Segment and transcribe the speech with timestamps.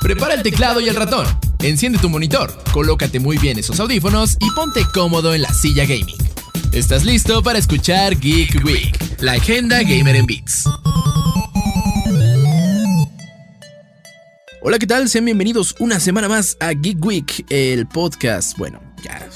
[0.00, 1.26] Prepara el teclado y el ratón.
[1.60, 6.16] Enciende tu monitor, colócate muy bien esos audífonos y ponte cómodo en la silla gaming.
[6.72, 10.64] ¿Estás listo para escuchar Geek Week, la agenda gamer en Beats?
[14.62, 15.08] Hola, ¿qué tal?
[15.08, 18.80] Sean bienvenidos una semana más a Geek Week, el podcast, bueno,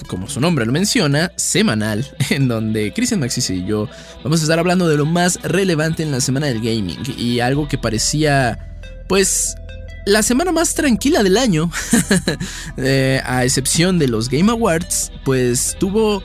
[0.06, 3.88] como su nombre lo menciona, semanal, en donde Christian Maxis y yo
[4.22, 7.68] vamos a estar hablando de lo más relevante en la semana del gaming y algo
[7.68, 8.76] que parecía,
[9.08, 9.56] pues,
[10.06, 11.70] la semana más tranquila del año,
[12.76, 16.22] eh, a excepción de los Game Awards, pues tuvo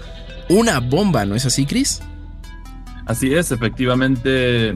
[0.49, 2.01] una bomba, ¿no es así, Chris?
[3.05, 4.76] Así es, efectivamente.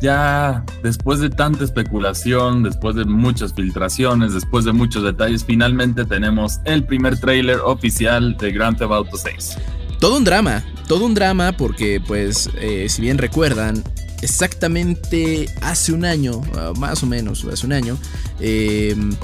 [0.00, 6.60] Ya después de tanta especulación, después de muchas filtraciones, después de muchos detalles, finalmente tenemos
[6.64, 9.56] el primer tráiler oficial de Grand Theft Auto 6.
[10.00, 13.84] Todo un drama, todo un drama porque pues eh, si bien recuerdan,
[14.22, 17.98] exactamente hace un año, ah, más o menos hace un año,
[18.40, 19.14] em,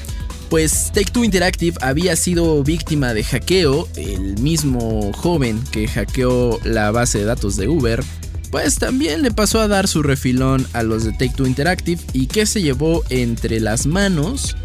[0.50, 6.90] pues Take Two Interactive había sido víctima de hackeo, el mismo joven que hackeó la
[6.90, 8.02] base de datos de Uber,
[8.50, 12.26] pues también le pasó a dar su refilón a los de Take Two Interactive y
[12.26, 14.56] que se llevó entre las manos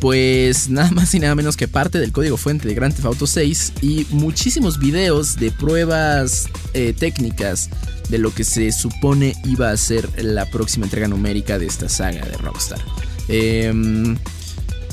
[0.00, 3.26] pues nada más y nada menos que parte del código fuente de Grand Theft Auto
[3.26, 7.68] 6 y muchísimos videos de pruebas eh, técnicas
[8.08, 12.24] de lo que se supone iba a ser la próxima entrega numérica de esta saga
[12.24, 12.80] de Rockstar.
[13.28, 14.16] Em,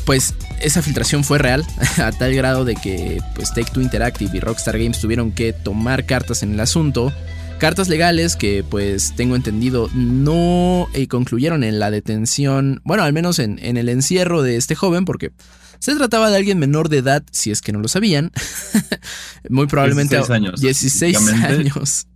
[0.05, 1.65] pues esa filtración fue real
[1.97, 6.05] a tal grado de que pues Take Two Interactive y Rockstar Games tuvieron que tomar
[6.05, 7.11] cartas en el asunto
[7.59, 13.39] Cartas legales que pues tengo entendido no eh, concluyeron en la detención, bueno, al menos
[13.39, 15.31] en, el encierro de este joven, porque
[15.79, 18.31] se trataba de alguien menor de edad, si es que no lo sabían.
[19.49, 20.61] Muy probablemente 16 años.
[20.61, 22.07] 16 años.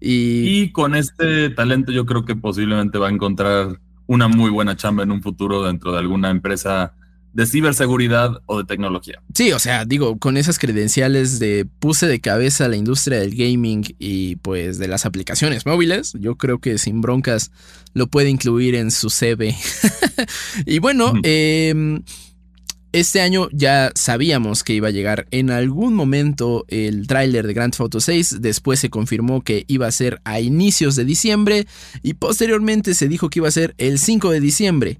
[0.00, 0.62] Y...
[0.62, 5.02] y con este talento yo creo que posiblemente va a encontrar una muy buena chamba
[5.02, 6.94] en un futuro dentro de alguna empresa
[7.32, 9.22] de ciberseguridad o de tecnología.
[9.34, 13.84] Sí, o sea, digo, con esas credenciales de puse de cabeza la industria del gaming
[13.98, 17.52] y pues de las aplicaciones móviles, yo creo que sin broncas
[17.94, 19.54] lo puede incluir en su CV.
[20.66, 22.02] y bueno, em,
[22.92, 27.72] este año ya sabíamos que iba a llegar en algún momento el tráiler de Grand
[27.72, 31.68] Theft Auto 6, después se confirmó que iba a ser a inicios de diciembre
[32.02, 34.98] y posteriormente se dijo que iba a ser el 5 de diciembre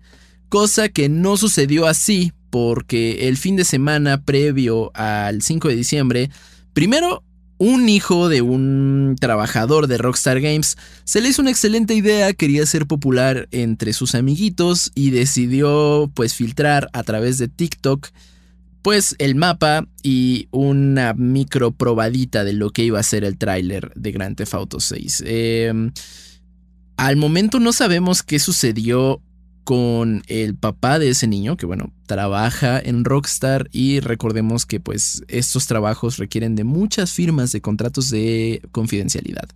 [0.51, 6.31] cosa que no sucedió así porque el fin de semana previo al 5 de diciembre,
[6.75, 7.23] primero
[7.57, 12.67] un hijo de un trabajador de Rockstar Games se le hizo una excelente idea, quería
[12.67, 18.09] ser popular entre sus amiguitos y decidió pues filtrar a través de TikTok
[18.83, 23.93] pues el mapa y una micro probadita de lo que iba a ser el tráiler
[23.95, 25.23] de Grand Theft Auto 6.
[25.27, 25.93] Em,
[26.97, 29.21] al momento no sabemos qué sucedió
[29.65, 35.23] con el papá de ese niño, que bueno, trabaja en Rockstar y recordemos que pues
[35.29, 39.49] estos trabajos requieren de muchas firmas de contratos de confidencialidad.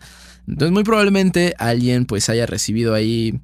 [0.47, 3.41] Entonces muy probablemente alguien pues haya recibido ahí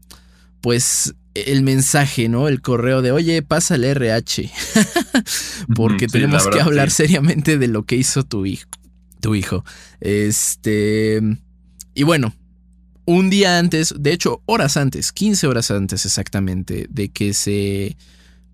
[0.61, 2.49] pues el mensaje, ¿no?
[2.49, 4.51] El correo de, oye, pasa el RH,
[5.75, 8.69] porque tenemos que hablar seriamente de lo que hizo tu hijo.
[9.21, 9.65] Tu hijo.
[10.01, 11.21] Este...
[11.95, 12.35] Y bueno,
[13.05, 17.97] un día antes, de hecho, horas antes, 15 horas antes exactamente, de que se,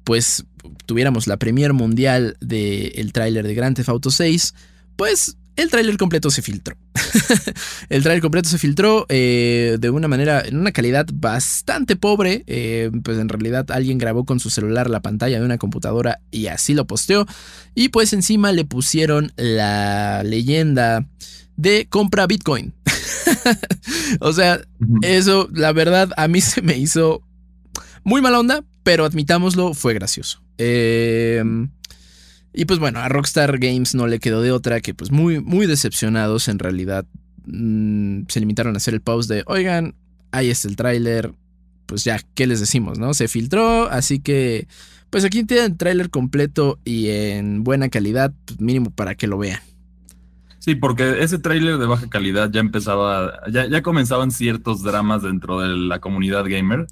[0.05, 0.45] pues,
[0.87, 4.55] tuviéramos la premier mundial del tráiler de Grand Theft Auto 6,
[4.97, 6.77] pues el tráiler completo se filtró.
[7.89, 12.45] el tráiler completo se filtró eh, de una manera, en una calidad bastante pobre.
[12.47, 16.49] Eh, pues en realidad alguien grabó con su celular la pantalla de una computadora y
[16.49, 17.27] así lo posteó.
[17.75, 21.07] Y pues encima le pusieron la leyenda
[21.57, 22.75] de compra Bitcoin.
[24.21, 24.61] o sea,
[25.03, 27.23] eso, la verdad, a mí se me hizo
[28.05, 30.43] muy mala onda, pero admitámoslo, fue gracioso.
[30.59, 31.71] Em,
[32.55, 35.67] y pues bueno, a Rockstar Games no le quedó de otra que pues muy, muy
[35.67, 37.05] decepcionados en realidad.
[37.47, 39.95] Mm, se limitaron a hacer el post de, oigan,
[40.33, 41.33] ahí está el tráiler.
[41.87, 43.15] Pues ya, ¿qué les decimos, no?
[43.15, 44.67] Se filtró, así que
[45.11, 49.39] pues aquí tienen el tráiler completo y en buena calidad, pues mínimo para que lo
[49.39, 49.61] vean.
[50.67, 55.61] Sí, porque ese tráiler de baja calidad ya empezaba, ya, ya comenzaban ciertos dramas dentro
[55.61, 56.89] de la comunidad gamer,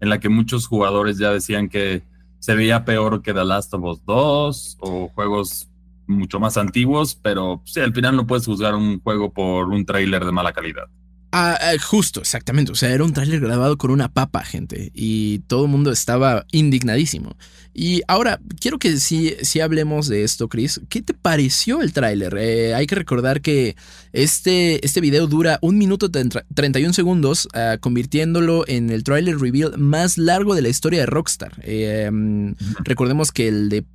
[0.00, 2.04] en la que muchos jugadores ya decían que
[2.38, 5.68] se veía peor que The Last of Us 2 o juegos
[6.06, 10.24] mucho más antiguos, pero sí, al final no puedes juzgar un juego por un tráiler
[10.24, 10.88] de mala calidad.
[11.34, 12.72] Ah, ah, justo, exactamente.
[12.72, 14.90] O sea, era un tráiler grabado con una papa, gente.
[14.94, 17.36] Y todo el mundo estaba indignadísimo.
[17.72, 20.82] Y ahora, quiero que sí, hablemos de esto, Chris.
[20.90, 22.36] ¿Qué te pareció el tráiler?
[22.38, 23.76] Eh, hay que recordar que
[24.12, 30.18] este, este video dura un minuto 31 segundos, ah, convirtiéndolo en el tráiler reveal más
[30.18, 31.54] largo de la historia de Rockstar.
[31.62, 32.52] Eh, mm,
[32.84, 33.86] recordemos que el de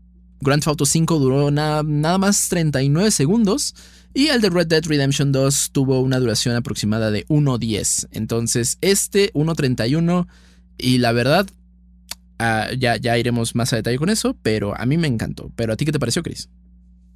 [0.41, 3.75] Grand Theft Auto 5 duró nada más 39 segundos.
[4.13, 8.07] Y el de Red Dead Redemption 2 tuvo una duración aproximada de 1.10.
[8.11, 10.27] Entonces, este 1.31.
[10.77, 11.47] Y la verdad,
[12.39, 15.51] ah, ya, ya iremos más a detalle con eso, pero a mí me encantó.
[15.55, 16.49] ¿Pero a ti qué te pareció, Chris?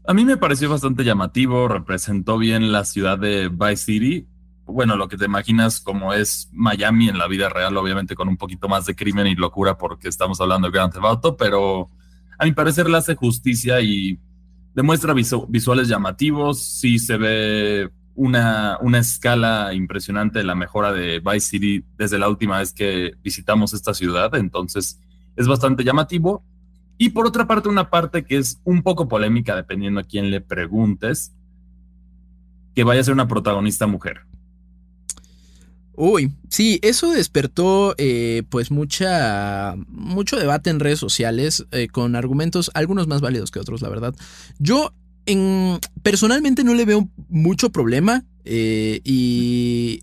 [0.06, 4.28] A mí me pareció bastante llamativo, representó bien la ciudad de Vice City.
[4.66, 8.38] Bueno, lo que te imaginas como es Miami en la vida real, obviamente con un
[8.38, 11.90] poquito más de crimen y locura porque estamos hablando de Grand Theft Auto, pero
[12.38, 14.20] a mi parecer le hace justicia y
[14.74, 21.48] demuestra visuales llamativos, sí se ve una, una escala impresionante de la mejora de Vice
[21.48, 25.00] City desde la última vez que visitamos esta ciudad, entonces
[25.36, 26.44] es bastante llamativo.
[26.98, 30.40] Y por otra parte, una parte que es un poco polémica, dependiendo a quién le
[30.40, 31.34] preguntes,
[32.76, 34.22] que vaya a ser una protagonista mujer.
[36.04, 42.72] Uy, sí, eso despertó eh, pues mucha, mucho debate en redes sociales eh, con argumentos,
[42.74, 44.16] algunos más válidos que otros, la verdad.
[44.58, 44.96] Yo
[45.28, 50.02] en, personalmente no le veo mucho problema eh, y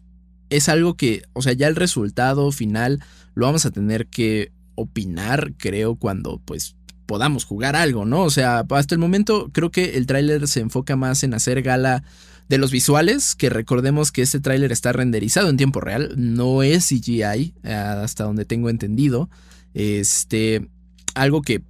[0.51, 3.03] es algo que, o sea, ya el resultado final
[3.35, 6.77] lo vamos a tener que opinar, creo, cuando pues
[7.09, 8.23] podamos jugar algo, ¿no?
[8.23, 12.05] O sea, hasta el momento creo que el tráiler se enfoca más en hacer gala
[12.51, 16.87] de los visuales, que recordemos que este tráiler está renderizado en tiempo real, no es
[16.87, 19.31] CGI, eh, hasta donde tengo entendido.
[19.73, 20.69] Este,
[21.15, 21.63] algo que,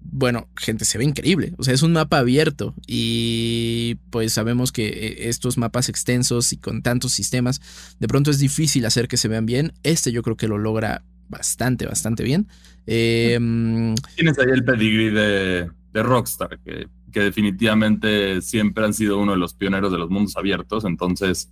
[0.00, 1.52] bueno, gente, se ve increíble.
[1.58, 6.56] O sea, es un mapa abierto y pues sabemos que eh, estos mapas extensos y
[6.56, 7.60] con tantos sistemas,
[8.00, 9.74] de pronto es difícil hacer que se vean bien.
[9.82, 12.48] Este yo creo que lo logra bastante, bastante bien.
[12.86, 19.32] Em, Tienes ahí el pedigree de, de Rockstar, que que definitivamente siempre han sido uno
[19.32, 20.84] de los pioneros de los mundos abiertos.
[20.84, 21.50] Entonces,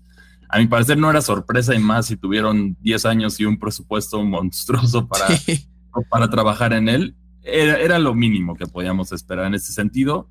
[0.50, 4.22] a mi parecer no era sorpresa y más si tuvieron 10 años y un presupuesto
[4.22, 5.26] monstruoso para,
[6.10, 7.16] para trabajar en él.
[7.42, 10.28] Era, era, lo mínimo que podíamos esperar en ese sentido.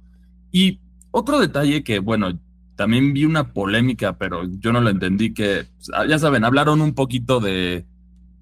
[0.51, 2.39] Y otro detalle que, bueno,
[2.75, 6.93] también vi una polémica, pero yo no lo entendí, que pues, ya saben, hablaron un
[6.93, 7.87] poquito de,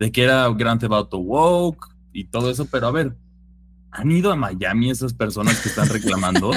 [0.01, 3.15] de que era Grand Theft Auto Woke y todo eso, pero a ver,
[3.91, 6.51] ¿Han ido a Miami esas personas que están reclamando?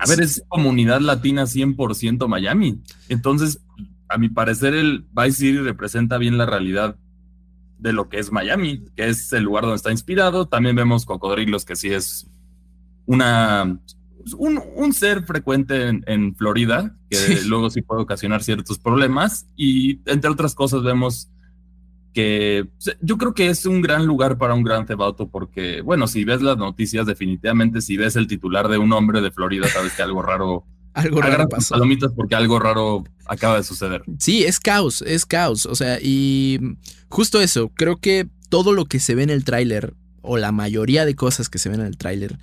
[0.00, 2.80] A ver, es comunidad latina 100% Miami.
[3.08, 3.60] Entonces,
[4.08, 6.96] a mi parecer, el Vice City representa bien la realidad
[7.78, 10.48] de lo que es Miami, que es el lugar donde está inspirado.
[10.48, 12.28] También vemos cocodrilos, que sí es
[13.06, 13.80] una
[14.36, 19.48] un, ser frecuente en, Florida, que luego sí puede ocasionar ciertos problemas.
[19.56, 21.30] Y entre otras cosas, vemos
[22.12, 22.66] que
[23.00, 26.42] yo creo que es un gran lugar para un gran cebato porque, bueno, si ves
[26.42, 30.22] las noticias, definitivamente si ves el titular de un hombre de Florida, sabes que algo
[30.22, 30.64] raro...
[30.94, 31.74] algo raro pasó.
[31.74, 34.02] Palomitas porque algo raro acaba de suceder.
[34.18, 35.66] Sí, es caos, es caos.
[35.66, 36.58] O sea, y
[37.08, 41.04] justo eso, creo que todo lo que se ve en el tráiler, o la mayoría
[41.04, 42.38] de cosas que se ven en el tráiler,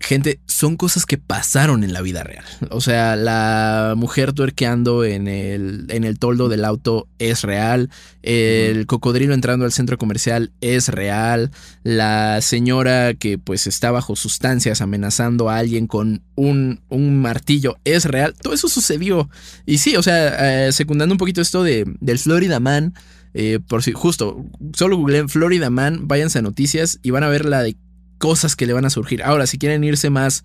[0.00, 2.44] gente, son cosas que pasaron en la vida real.
[2.70, 7.90] O sea, la mujer tuerqueando en el, en el toldo del auto es real.
[8.22, 11.50] El cocodrilo entrando al centro comercial es real.
[11.82, 18.04] La señora que pues está bajo sustancias amenazando a alguien con un, un martillo es
[18.04, 18.34] real.
[18.40, 19.28] Todo eso sucedió.
[19.66, 22.94] Y sí, o sea, eh, secundando un poquito esto de, del Florida Man.
[23.34, 27.44] Eh, por si justo, solo googleen Florida Man, váyanse a noticias y van a ver
[27.44, 27.76] la de
[28.18, 29.22] cosas que le van a surgir.
[29.22, 30.44] Ahora, si quieren irse más,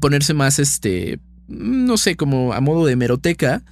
[0.00, 3.62] ponerse más, este, no sé, como a modo de meroteca,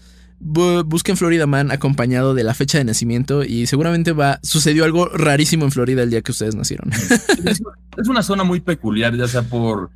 [0.41, 5.67] busquen Florida Man acompañado de la fecha de nacimiento y seguramente va, sucedió algo rarísimo
[5.67, 6.91] en Florida el día que ustedes nacieron.
[7.99, 9.91] Es una zona muy peculiar, ya sea por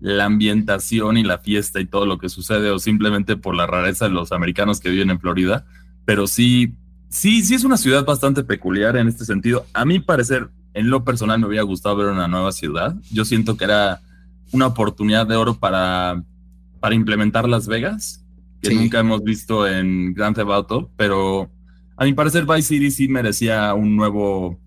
[0.00, 4.04] la ambientación y la fiesta y todo lo que sucede o simplemente por la rareza
[4.04, 5.64] de los americanos que viven en Florida,
[6.04, 6.74] pero sí,
[7.08, 9.66] sí, sí es una ciudad bastante peculiar en este sentido.
[9.72, 12.96] A mi parecer, en lo personal me hubiera gustado ver una nueva ciudad.
[13.10, 14.00] Yo siento que era
[14.52, 16.22] una oportunidad de oro para,
[16.80, 18.24] para implementar Las Vegas,
[18.60, 21.50] que nunca hemos visto en Grand Theft Auto, pero
[21.96, 24.58] a mi parecer Vice City sí merecía un nuevo,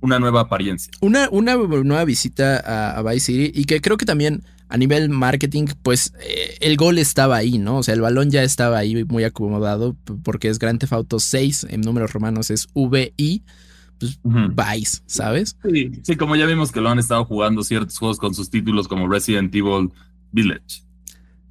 [0.00, 0.92] una nueva apariencia.
[1.00, 5.08] Una, una nueva visita a, a, Vice City y que creo que también a nivel
[5.08, 7.78] marketing, pues eh, el gol estaba ahí, ¿no?
[7.78, 11.66] O sea, el balón ya estaba ahí muy acomodado porque es Grand Theft Auto 6,
[11.70, 13.42] en números romanos es VI
[14.22, 15.56] pues, Vice, ¿sabes?
[15.64, 18.88] Sí, sí, como ya vimos que lo han estado jugando ciertos juegos con sus títulos
[18.88, 19.90] como Resident Evil
[20.32, 20.82] Village.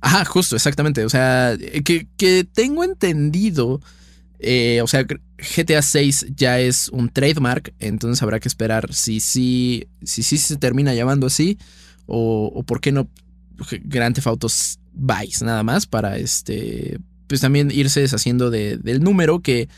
[0.01, 1.05] Ajá, justo, exactamente.
[1.05, 3.81] O sea, que, que tengo entendido.
[4.39, 9.87] Eh, o sea, GTA 6 ya es un trademark, entonces habrá que esperar si sí
[10.03, 11.57] si, si, se termina llamando así
[12.07, 13.07] o, o por qué no
[13.83, 14.47] Grand Theft Auto
[14.93, 19.69] Vice nada más para este pues también irse deshaciendo del número que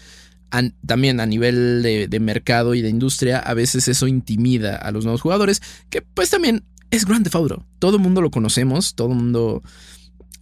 [0.86, 5.04] también a nivel de, de, mercado y de industria a veces eso intimida a los
[5.04, 7.66] nuevos jugadores que pues también es Grand Theft Auto.
[7.80, 9.64] Todo el mundo lo conocemos todo el mundo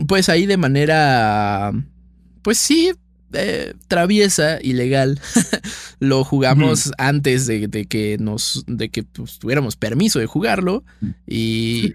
[0.07, 1.71] pues ahí de manera
[2.41, 2.91] pues sí
[3.33, 5.19] eh, traviesa, ilegal,
[5.99, 10.83] lo jugamos antes de, que nos, de que pues, tuviéramos permiso de jugarlo
[11.25, 11.93] y,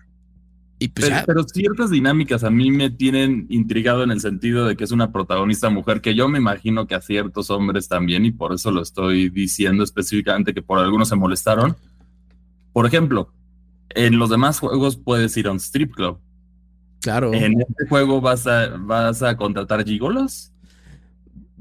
[0.80, 4.84] y pues pero, ciertas dinámicas a mí me tienen intrigado en el sentido de que
[4.84, 8.52] es una protagonista mujer que yo me imagino que a ciertos hombres también y por
[8.52, 11.76] eso lo estoy diciendo específicamente que por algunos se molestaron.
[12.72, 13.32] Por ejemplo,
[13.90, 16.20] en los demás juegos puedes ir a un strip club.
[17.00, 17.32] Claro.
[17.34, 20.52] En este juego vas a, vas a contratar gigolos.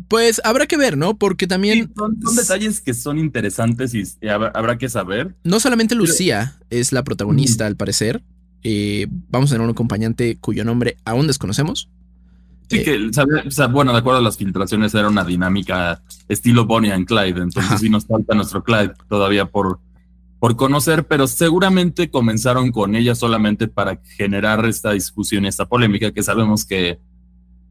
[0.08, 1.18] Pues habrá que ver, ¿no?
[1.18, 1.92] Porque también.
[1.96, 5.36] son, detalles que son interesantes y, habrá, que saber.
[5.44, 8.24] No solamente Lucía es la protagonista, al parecer.
[8.70, 11.90] Eh, vamos a tener un acompañante cuyo nombre aún desconocemos.
[12.70, 13.00] Sí, que,
[13.72, 17.44] bueno, de acuerdo a las filtraciones, era una dinámica estilo Bonnie and Clyde.
[17.44, 19.80] Entonces, sí nos falta nuestro Clyde todavía por,
[20.38, 26.12] por conocer, pero seguramente comenzaron con ella solamente para generar esta discusión y esta polémica
[26.12, 27.00] que sabemos que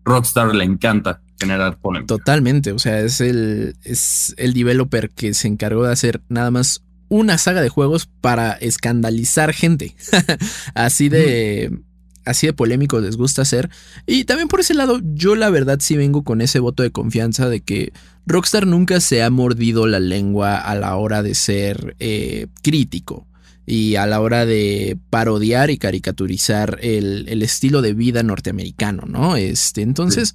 [0.03, 2.17] Rockstar le encanta generar polémica.
[2.17, 6.86] Totalmente, o sea, es el, es el developer que se encargó de hacer nada más
[7.09, 9.95] una saga de juegos para escandalizar gente.
[10.75, 11.79] así de...
[12.25, 13.71] Así de polémico les gusta hacer.
[14.05, 17.49] Y también por ese lado, yo la verdad sí vengo con ese voto de confianza
[17.49, 17.93] de que
[18.27, 23.29] Rockstar nunca se ha mordido la lengua a la hora de ser eh, crítico
[23.65, 29.37] y a la hora de parodiar y caricaturizar el, estilo de vida norteamericano, ¿no?
[29.37, 30.35] Este, entonces,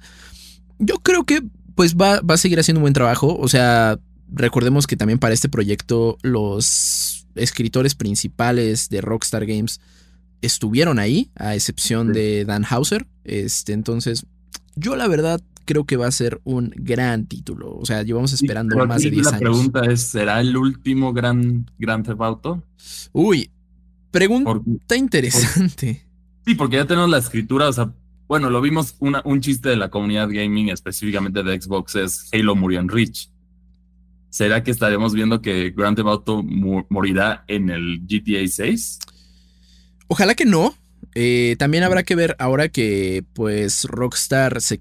[0.78, 1.42] yo creo que
[1.74, 3.36] pues va, va, a seguir haciendo un buen trabajo.
[3.38, 3.98] O sea,
[4.32, 9.80] recordemos que también para este proyecto los escritores principales de Rockstar Games
[10.40, 13.06] estuvieron ahí, a excepción de Dan Hauser.
[13.24, 14.26] Este, entonces,
[14.74, 17.76] yo la verdad creo que va a ser un gran título.
[17.76, 19.32] O sea, llevamos esperando más de 10 años.
[19.32, 22.62] La pregunta es, ¿será el último gran Gran Theft Auto?
[23.12, 23.50] Uy,
[24.10, 26.04] pregunta interesante.
[26.44, 27.92] sí, porque ya tenemos la escritura, o sea,
[28.26, 32.56] bueno, lo vimos, una, un chiste de la comunidad gaming, específicamente de Xbox, es Halo
[32.56, 33.28] murió en Reach.
[34.32, 38.98] ¿Será que estaremos viendo que Grand Theft Auto morirá en el GTA 6?
[40.08, 40.74] Ojalá que no,
[41.14, 44.80] eh, también habrá que ver ahora que pues Rockstar se,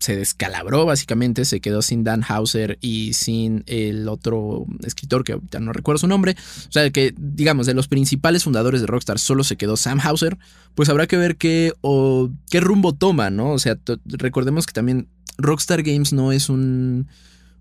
[0.00, 5.60] se descalabró básicamente, se quedó sin Dan Hauser y sin el otro escritor que ahorita
[5.60, 6.34] no recuerdo su nombre.
[6.68, 10.38] O sea, que digamos, de los principales fundadores de Rockstar solo se quedó Sam Hauser,
[10.74, 13.52] pues habrá que ver qué, o, qué rumbo toma, ¿no?
[13.52, 17.06] O sea, recordemos que también Rockstar Games no es un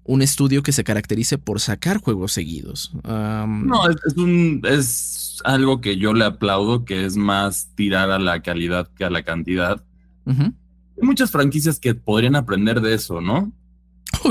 [0.07, 2.91] un estudio que se caracterice por sacar juegos seguidos.
[3.03, 8.41] no, es, un, es algo que yo le aplaudo, que es más tirar a la
[8.41, 9.83] calidad que a la cantidad.
[10.25, 13.53] Hay muchas franquicias que podrían aprender de eso, ¿no?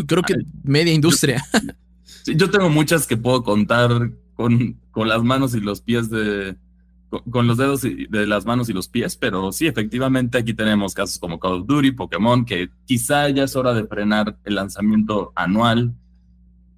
[0.07, 1.45] creo que media industria.
[2.27, 6.57] Yo, tengo muchas que puedo contar con, con las manos y los pies de,
[7.31, 11.19] con, los dedos de las manos y los pies, pero sí, efectivamente aquí tenemos casos
[11.19, 15.95] como Call of Duty, Pokémon, que quizá ya es hora de frenar el lanzamiento anual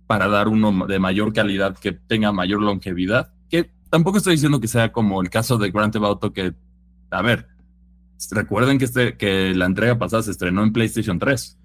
[0.07, 4.69] para dar uno de mayor calidad que tenga mayor longevidad, que tampoco estoy diciendo que
[4.69, 6.55] sea como el caso de Grand Theft Auto que,
[7.11, 7.49] a ver,
[8.31, 11.58] recuerden que, este, que la entrega pasada se estrenó en PlayStation 3.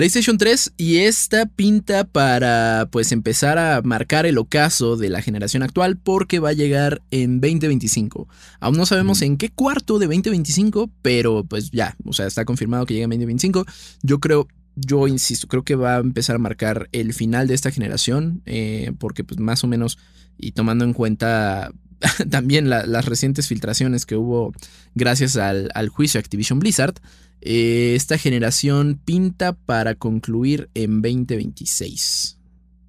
[0.00, 5.62] PlayStation 3 y esta pinta para pues empezar a marcar el ocaso de la generación
[5.62, 8.26] actual porque va a llegar en 2025.
[8.60, 12.86] Aún no sabemos en qué cuarto de 2025, pero pues ya, o sea, está confirmado
[12.86, 13.66] que llega en 2025.
[14.02, 17.70] Yo creo, yo insisto, creo que va a empezar a marcar el final de esta
[17.70, 19.98] generación eh, porque pues más o menos
[20.38, 21.72] y tomando en cuenta
[22.30, 24.54] también las recientes filtraciones que hubo
[24.94, 26.94] gracias al, al juicio Activision Blizzard,
[27.40, 32.38] eh, esta generación pinta para concluir en 2026.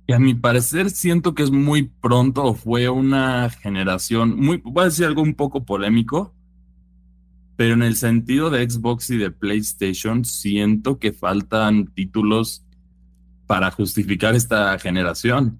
[0.07, 4.85] Y a mi parecer siento que es muy pronto fue una generación muy, voy a
[4.85, 6.35] decir algo un poco polémico,
[7.55, 12.65] pero en el sentido de Xbox y de PlayStation siento que faltan títulos
[13.47, 15.59] para justificar esta generación.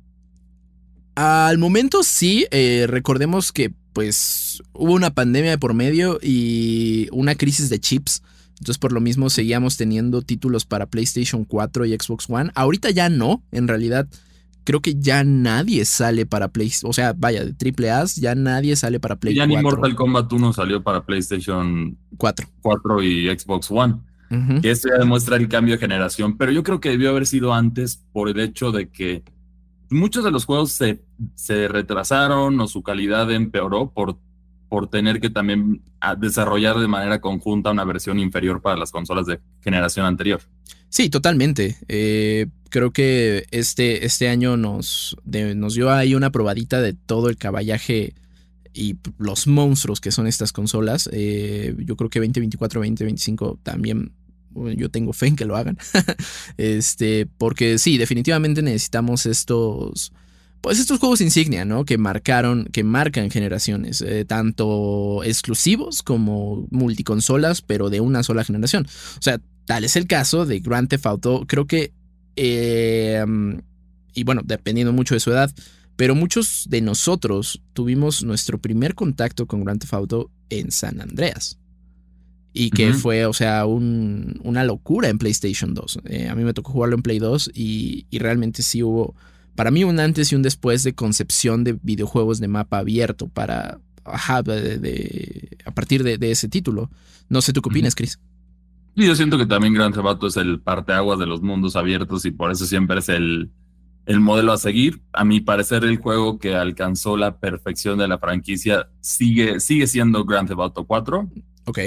[1.16, 7.36] Al momento sí, eh, recordemos que pues hubo una pandemia de por medio y una
[7.36, 8.24] crisis de chips
[8.62, 12.52] entonces por lo mismo seguíamos teniendo títulos para PlayStation 4 y Xbox One.
[12.54, 14.08] Ahorita ya no, en realidad
[14.64, 18.76] creo que ya nadie sale para PlayStation, o sea, vaya, de triple A ya nadie
[18.76, 19.56] sale para PlayStation 4.
[19.56, 22.48] Ya ni Mortal Kombat 1 salió para PlayStation 4.
[22.62, 23.96] 4 y Xbox One.
[24.62, 27.56] que esto ya demuestra el cambio de generación, pero yo creo que debió haber sido
[27.56, 29.24] antes por el hecho de que
[29.90, 31.02] muchos de los juegos se,
[31.34, 34.20] se retrasaron o su calidad empeoró por,
[34.72, 39.26] por tener que también ah, desarrollar de manera conjunta una versión inferior para las consolas
[39.26, 40.40] de generación anterior.
[40.88, 41.76] Sí, totalmente.
[41.90, 47.36] Eh, creo que este, este año nos, nos dio ahí una probadita de todo el
[47.36, 48.14] caballaje
[48.74, 51.10] y los monstruos que son estas consolas.
[51.12, 54.14] Eh, yo creo que 2024, 2025 también
[54.78, 55.78] yo tengo fe en que lo hagan.
[56.56, 60.14] este, porque sí, definitivamente necesitamos estos.
[60.62, 61.86] Pues estos juegos insignia, ¿no?
[61.86, 68.86] Que marcaron, que marcan generaciones, eh, tanto exclusivos como multiconsolas, pero de una sola generación.
[69.18, 71.46] O sea, tal es el caso de Grand Theft Auto.
[71.48, 71.94] Creo que,
[72.36, 73.26] eh,
[74.14, 75.52] y bueno, dependiendo mucho de su edad,
[75.96, 81.58] pero muchos de nosotros tuvimos nuestro primer contacto con Grand Theft Auto en San Andreas.
[82.54, 86.00] Y que fue, o sea, una locura en PlayStation 2.
[86.06, 89.16] Eh, a mí me tocó jugarlo en Play 2 y, realmente sí hubo,
[89.56, 93.80] para mí, un antes y un después de concepción de videojuegos de mapa abierto para,
[94.04, 96.90] ajá, de, a partir de, ese título.
[97.30, 98.20] No sé tú qué opinas, Chris.
[98.96, 102.32] Y yo siento que también Gran Theft es el parteaguas de los mundos abiertos y
[102.32, 103.52] por eso siempre es el,
[104.06, 105.02] el modelo a seguir.
[105.14, 110.26] A mi parecer, el juego que alcanzó la perfección de la franquicia sigue, sigue siendo
[110.26, 111.30] Grand Theft Auto 4.
[111.66, 111.80] Ok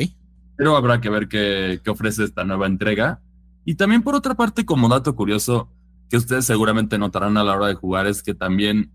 [0.57, 3.21] pero habrá que ver qué, ofrece esta nueva entrega.
[3.65, 5.71] Y también por otra parte, como dato curioso,
[6.09, 8.93] que ustedes seguramente notarán a la hora de jugar, es que también,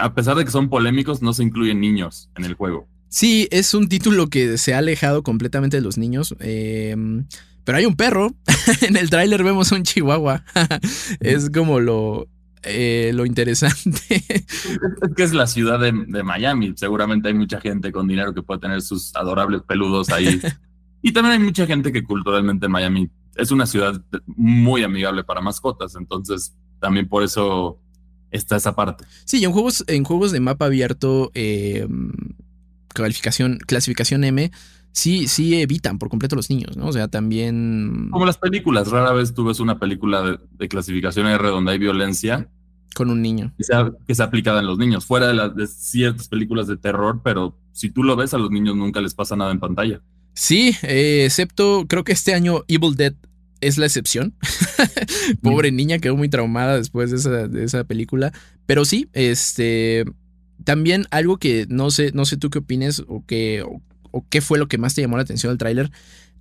[0.00, 2.88] a pesar de que son polémicos, no se incluyen niños en el juego.
[3.08, 6.34] Sí, es un título que se ha alejado completamente de los niños.
[6.40, 7.26] Em,
[7.62, 8.34] pero hay un perro.
[8.82, 10.44] en el tráiler vemos un chihuahua.
[11.20, 12.28] es como lo,
[12.64, 14.00] eh, lo interesante.
[14.10, 16.72] Es que es la ciudad de, Miami.
[16.76, 20.40] Seguramente hay mucha gente con dinero que puede tener sus adorables peludos ahí.
[21.02, 25.40] y también hay mucha gente que culturalmente en Miami es una ciudad muy amigable para
[25.40, 25.94] mascotas.
[25.96, 27.78] Entonces, también por eso
[28.30, 29.04] está esa parte.
[29.24, 31.86] Sí, en juegos, en juegos de mapa abierto, eh,
[32.94, 34.50] calificación, clasificación M,
[34.92, 36.86] sí, sí evitan por completo los niños, ¿no?
[36.86, 38.08] O sea, también.
[38.10, 42.48] Como las películas, rara vez tú ves una película de, clasificación R donde hay violencia.
[42.94, 43.52] Con un niño.
[43.58, 46.76] Que sea, que sea aplicada en los niños, fuera de, las, de ciertas películas de
[46.76, 50.00] terror, pero si tú lo ves, a los niños nunca les pasa nada en pantalla.
[50.32, 53.14] Sí, eh, excepto creo que este año Evil Dead
[53.66, 54.34] es la excepción.
[55.42, 58.32] Pobre niña, quedó muy traumada después de esa, de esa película.
[58.66, 60.04] Pero sí, este.
[60.64, 63.64] También algo que no sé, no sé tú qué opines o que,
[64.12, 65.90] o qué fue lo que más te llamó la atención del tráiler,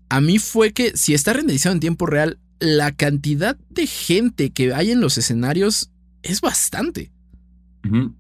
[0.10, 4.74] a mí fue que si está renderizado en tiempo real, la cantidad de gente que
[4.74, 5.90] hay en los escenarios
[6.22, 7.12] es bastante.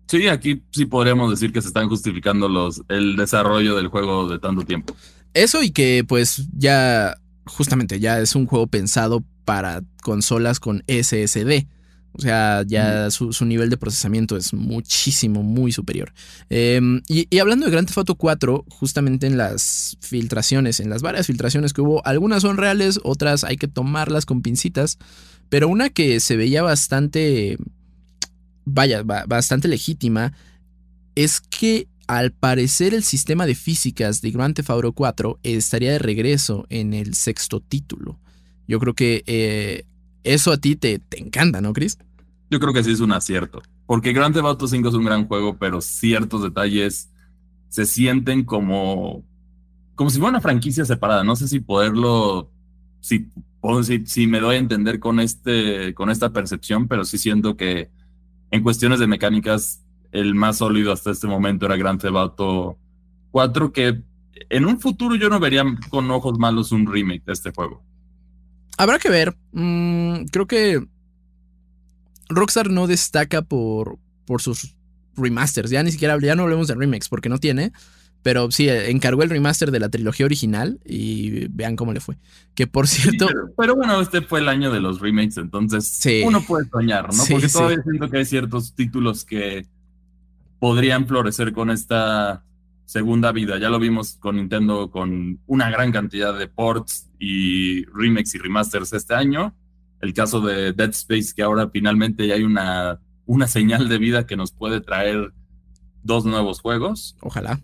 [0.08, 4.39] Sí, aquí sí podríamos decir que se están justificando los, el desarrollo del juego de
[4.39, 4.96] tanto tiempo.
[5.34, 11.67] Eso y que pues ya, justamente ya es un juego pensado para consolas con SSD.
[12.15, 16.13] O sea, ya su, nivel de procesamiento es muchísimo, muy superior.
[16.47, 21.25] Em, y, hablando de Grand Theft Auto 4, justamente en las filtraciones, en las varias
[21.25, 24.99] filtraciones que hubo, algunas son reales, otras hay que tomarlas con pincitas,
[25.49, 27.58] pero una que se veía bastante,
[28.63, 30.34] vaya, bastante legítima,
[31.15, 35.99] es que al parecer el sistema de físicas de Grand Theft Auto 4 estaría de
[35.99, 38.19] regreso en el sexto título.
[38.67, 39.86] Yo creo que eh,
[40.23, 41.97] eso a ti te, te encanta, ¿no, Chris?
[42.52, 43.63] Yo creo que sí es un acierto.
[43.88, 47.10] Porque Grand Theft Auto 5 es un gran juego, pero ciertos detalles
[47.69, 49.26] se sienten como,
[49.95, 51.23] como si fuera una franquicia separada.
[51.23, 52.52] No sé si poderlo,
[52.99, 53.28] si,
[53.84, 57.89] si, si me doy a entender con, este, con esta percepción, pero sí siento que
[58.52, 59.83] en cuestiones de mecánicas,
[60.13, 62.78] el más sólido hasta este momento era Grand Theft Auto
[63.32, 64.02] 4, que
[64.49, 67.84] en un futuro yo no vería con ojos malos un remake de este juego.
[68.78, 69.36] Habrá que ver.
[69.52, 70.88] Mm, creo que
[72.30, 74.76] Rockstar no destaca por, por sus
[75.15, 75.71] remasters.
[75.71, 77.71] Ya ni siquiera ya no hablemos de remakes porque no tiene.
[78.21, 82.17] Pero sí, encargó el remaster de la trilogía original y vean cómo le fue.
[82.56, 83.28] Que por cierto.
[83.58, 87.23] pero, bueno, este fue el año de los remakes, entonces uno puede soñar, ¿no?
[87.30, 89.65] porque todavía siento que hay ciertos títulos que
[90.63, 92.45] podrían florecer con esta
[92.86, 93.58] segunda vida.
[93.60, 98.93] Ya lo vimos con Nintendo con una gran cantidad de ports y remakes y remasters
[98.93, 99.54] este año.
[99.99, 104.26] El caso de Dead Space, que ahora finalmente ya hay una, una señal de vida
[104.26, 105.34] que nos puede traer
[106.02, 107.17] dos nuevos juegos.
[107.19, 107.60] Ojalá.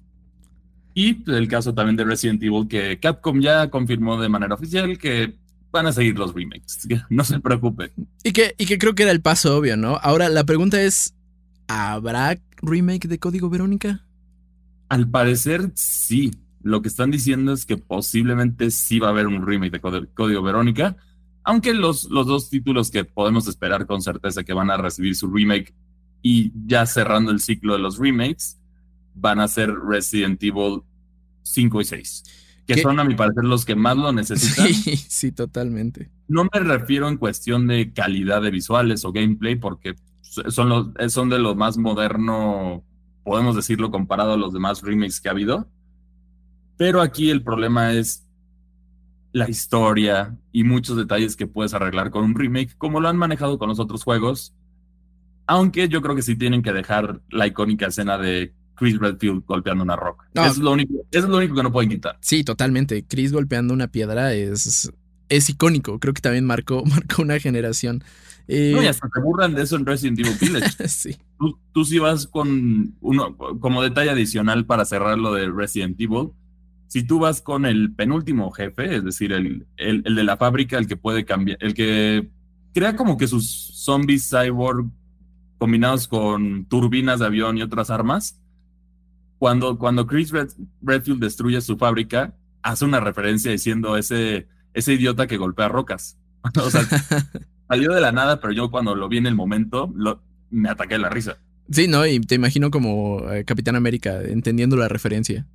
[0.94, 5.38] Y el caso también de Resident Evil, que Capcom ya confirmó de manera oficial que
[5.72, 6.86] van a seguir los remakes.
[7.10, 7.94] no se preocupe.
[8.26, 9.98] Y que, y que creo que era el paso obvio, ¿no?
[10.02, 11.16] Ahora la pregunta es:
[11.70, 14.06] ¿habrá remake de Código Verónica?
[14.90, 19.46] Al parecer sí, lo que están diciendo es que posiblemente sí va a haber un
[19.46, 20.98] remake de Código Verónica,
[21.44, 25.32] aunque los, los dos títulos que podemos esperar con certeza que van a recibir su
[25.32, 25.74] remake
[26.22, 28.60] y ya cerrando el ciclo de los remakes,
[29.16, 30.82] van a ser Resident Evil
[31.44, 32.24] 5 y 6
[32.76, 34.68] que son a mi parecer los que más lo necesitan.
[34.68, 36.10] Sí, sí, totalmente.
[36.28, 39.96] No me refiero en cuestión de calidad de visuales o gameplay, porque
[40.30, 42.84] son, los, son de lo más moderno,
[43.24, 45.70] podemos decirlo, comparado a los demás remakes que ha habido.
[46.78, 48.26] Pero aquí el problema es
[49.32, 53.60] la historia y muchos detalles que puedes arreglar con un remake, como lo han manejado
[53.60, 54.56] con los otros juegos.
[55.46, 59.84] Aunque yo creo que sí tienen que dejar la icónica escena de Chris Redfield golpeando
[59.84, 60.30] una roca.
[60.34, 62.18] eso, es lo único, es lo único que no pueden quitar.
[62.22, 63.04] Sí, totalmente.
[63.04, 64.92] Chris golpeando una piedra es,
[65.28, 66.00] es icónico.
[66.00, 68.04] Creo que también marcó, marcó una generación.
[68.52, 70.88] Eh, no, y hasta te burlan de eso en Resident Evil Village.
[70.88, 71.16] sí.
[71.38, 76.32] Tú, tú sí vas con uno, como detalle adicional para cerrar lo de Resident Evil.
[76.88, 80.80] Si tú vas con el penúltimo jefe, es decir, el, el, el de la fábrica,
[80.80, 82.28] el que puede cambiar, el que
[82.74, 83.48] crea como que sus
[83.86, 84.90] zombies cyborg
[85.60, 88.42] combinados con turbinas de avión y otras armas,
[89.38, 90.34] cuando, cuando Chris
[90.82, 92.34] Redfield destruye su fábrica,
[92.64, 96.18] hace una referencia diciendo ese, ese idiota que golpea rocas.
[96.56, 96.82] o sea,
[97.70, 100.98] salió de la nada, pero yo cuando lo vi en el momento, lo, me ataqué
[100.98, 101.38] la risa.
[101.72, 102.06] Sí, ¿no?
[102.06, 105.46] Y te imagino como eh, Capitán América entendiendo la referencia.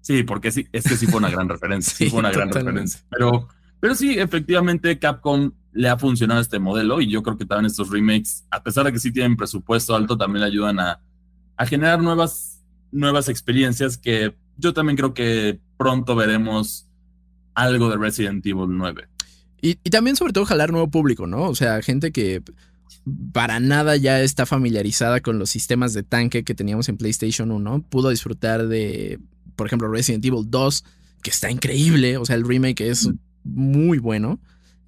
[0.00, 1.92] Sí, porque sí, es que sí fue una gran referencia.
[1.96, 3.00] sí, fue una gran referencia.
[3.10, 3.48] Pero,
[3.80, 7.90] pero sí, efectivamente, Capcom le ha funcionado este modelo y yo creo que también estos
[7.90, 11.00] remakes, a pesar de que sí tienen presupuesto alto, también le ayudan a,
[11.56, 12.56] a generar nuevas
[12.92, 16.88] nuevas experiencias que yo también creo que pronto veremos
[17.54, 19.08] algo de Resident Evil 9.
[19.82, 21.44] Y, también sobre todo jalar nuevo público, ¿no?
[21.44, 22.42] O sea, gente que
[23.32, 27.84] para nada ya está familiarizada con los sistemas de tanque que teníamos en PlayStation 1,
[27.88, 29.18] pudo disfrutar de,
[29.56, 30.84] por ejemplo, Resident Evil 2,
[31.22, 33.10] que está increíble, o sea, el remake es
[33.42, 34.38] muy bueno.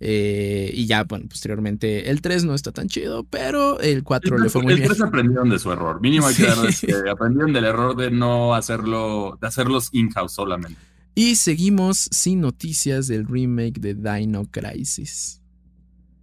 [0.00, 4.48] Eh, y ya, bueno, posteriormente el 3 no está tan chido, pero el 4 le
[4.48, 4.84] fue muy bien.
[4.84, 6.00] El 3 aprendieron de su error.
[6.00, 6.46] Mínimo hay que
[6.86, 10.78] que aprendieron del error de no hacerlo, de hacerlos in-house solamente.
[11.18, 15.42] Y seguimos sin noticias del remake de Dino Crisis.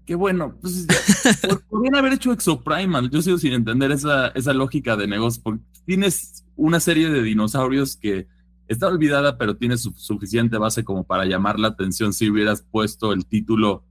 [0.05, 0.87] Qué bueno, pues
[1.69, 3.09] podrían haber hecho Exoprimal.
[3.09, 7.97] Yo sigo sin entender esa, esa lógica de negocio, porque tienes una serie de dinosaurios
[7.97, 8.29] que
[8.69, 13.25] está olvidada, pero tiene suficiente base como para llamar la atención si hubieras puesto el
[13.25, 13.83] título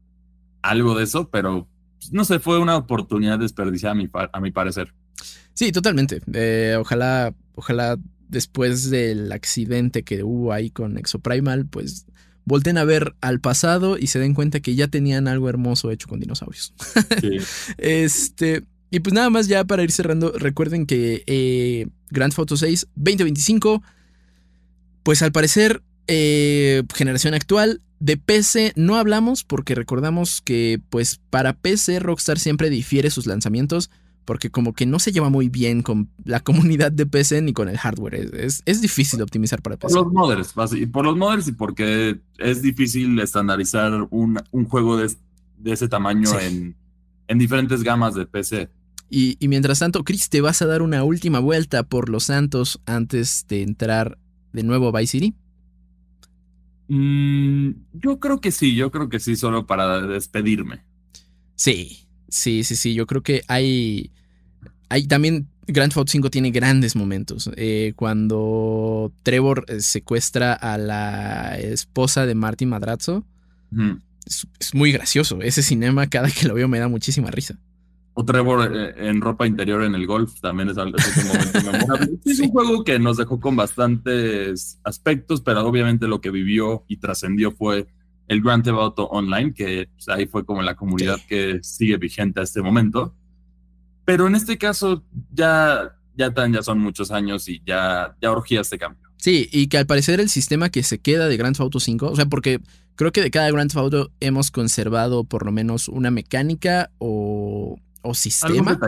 [0.63, 4.53] algo de eso, pero pues, no sé, fue una oportunidad desperdiciada a mi, a mi
[4.53, 4.95] parecer.
[5.53, 6.23] Sí, totalmente.
[6.33, 12.07] Eh, ojalá, ojalá después del accidente que hubo ahí con Exoprimal, pues
[12.45, 16.09] volten a ver al pasado y se den cuenta que ya tenían algo hermoso hecho
[16.09, 16.75] con dinosaurios.
[17.21, 17.39] Sí.
[17.79, 22.89] este, y pues nada más ya para ir cerrando, recuerden que eh, Grand Photo 6
[22.97, 23.83] 2025
[25.05, 31.53] pues al parecer, eh, generación actual, de PC no hablamos porque recordamos que pues para
[31.53, 33.91] PC Rockstar siempre difiere sus lanzamientos
[34.25, 37.69] porque como que no se lleva muy bien con la comunidad de PC ni con
[37.69, 38.35] el hardware.
[38.35, 39.95] Es, es difícil optimizar para PC.
[39.95, 45.11] Por los modders, y por los modders y porque es difícil estandarizar un, juego de,
[45.65, 46.77] ese tamaño en,
[47.29, 48.69] en, diferentes gamas de PC.
[49.11, 52.81] Y, y, mientras tanto, Chris, te vas a dar una última vuelta por los santos
[52.87, 54.19] antes de entrar
[54.53, 55.35] de nuevo Vice City?
[56.89, 60.85] Mm, yo creo que sí, yo creo que sí, solo para despedirme.
[61.57, 62.04] Sí,
[62.35, 62.95] sí, sí, sí.
[62.95, 64.11] Yo creo que hay.
[64.89, 65.49] Hay también.
[65.67, 67.51] Grand Theft 5 tiene grandes momentos.
[67.57, 73.25] Eh, cuando Trevor eh, secuestra a la esposa de Martin Madrazzo.
[74.27, 75.41] es, es, muy gracioso.
[75.41, 77.59] Ese cinema, cada que lo veo, me da muchísima risa.
[78.17, 82.19] O Trevor eh, en ropa interior en el golf también es, algo, un momento memorable.
[82.25, 86.99] Es un juego que nos dejó con bastantes aspectos, pero obviamente lo que vivió y
[86.99, 87.89] trascendió fue
[88.29, 92.41] el Grand Theft Auto Online, que pues, ahí fue como la comunidad que sigue vigente
[92.41, 93.15] a este momento.
[94.05, 98.61] Pero en este caso ya, ya, tan, ya son muchos años y ya, ya orgía
[98.61, 99.03] este cambio.
[99.17, 102.11] Sí, y que al parecer el sistema que se queda de Grand Theft Auto 5,
[102.11, 102.61] o sea, porque
[102.95, 107.79] creo que de cada Grand Theft Auto hemos conservado por lo menos una mecánica o
[108.05, 108.79] o sistema.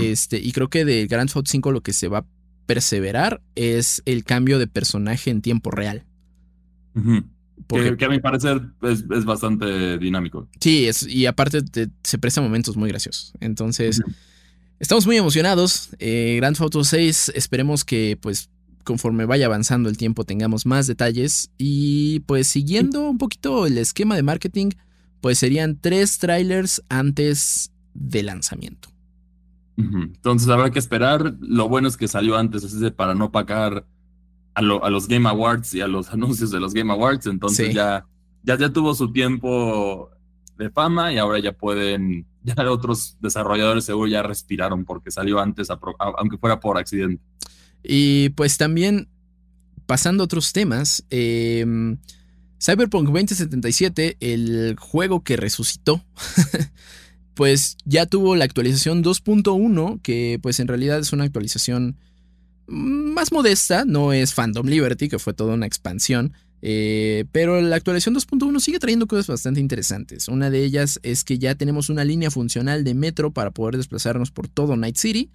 [0.00, 2.26] Este, y creo que de Grand Theft 5 lo que se va a
[2.66, 6.04] perseverar es el cambio de personaje en tiempo real.
[7.66, 10.48] Porque, que, a mi parecer es, bastante dinámico.
[10.60, 11.62] Sí, es, y aparte
[12.02, 13.32] se presta momentos muy graciosos.
[13.40, 14.02] Entonces,
[14.78, 15.90] estamos muy emocionados.
[15.98, 18.50] Eh, Grand Theft 6, esperemos que pues
[18.84, 21.50] conforme vaya avanzando el tiempo tengamos más detalles.
[21.58, 24.70] Y pues siguiendo un poquito el esquema de marketing,
[25.20, 28.90] pues serían tres trailers antes de lanzamiento.
[29.76, 31.34] Entonces habrá que esperar.
[31.40, 33.86] Lo bueno es que salió antes, así para no pagar
[34.54, 38.06] a, los Game Awards y a los anuncios de los Game Awards, entonces ya,
[38.42, 40.10] ya, ya tuvo su tiempo
[40.56, 45.68] de fama y ahora ya pueden, ya otros desarrolladores seguro ya respiraron porque salió antes,
[45.98, 47.22] aunque fuera por accidente.
[47.82, 49.08] Y pues también,
[49.86, 51.98] pasando a otros temas, em,
[52.58, 56.02] Cyberpunk 2077, el juego que resucitó,
[57.34, 61.98] pues ya tuvo la actualización 2.1, que pues en realidad es una actualización
[62.66, 66.32] más modesta, no es Phantom Liberty, que fue toda una expansión,
[66.66, 70.28] eh, pero la actualización 2.1 sigue trayendo cosas bastante interesantes.
[70.28, 74.30] Una de ellas es que ya tenemos una línea funcional de metro para poder desplazarnos
[74.30, 75.30] por todo Night City.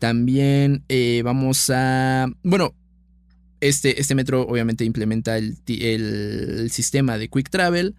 [0.00, 2.26] También eh, vamos a...
[2.42, 2.74] Bueno,
[3.60, 5.56] este, este, metro obviamente implementa el,
[6.70, 7.94] sistema de Quick Travel.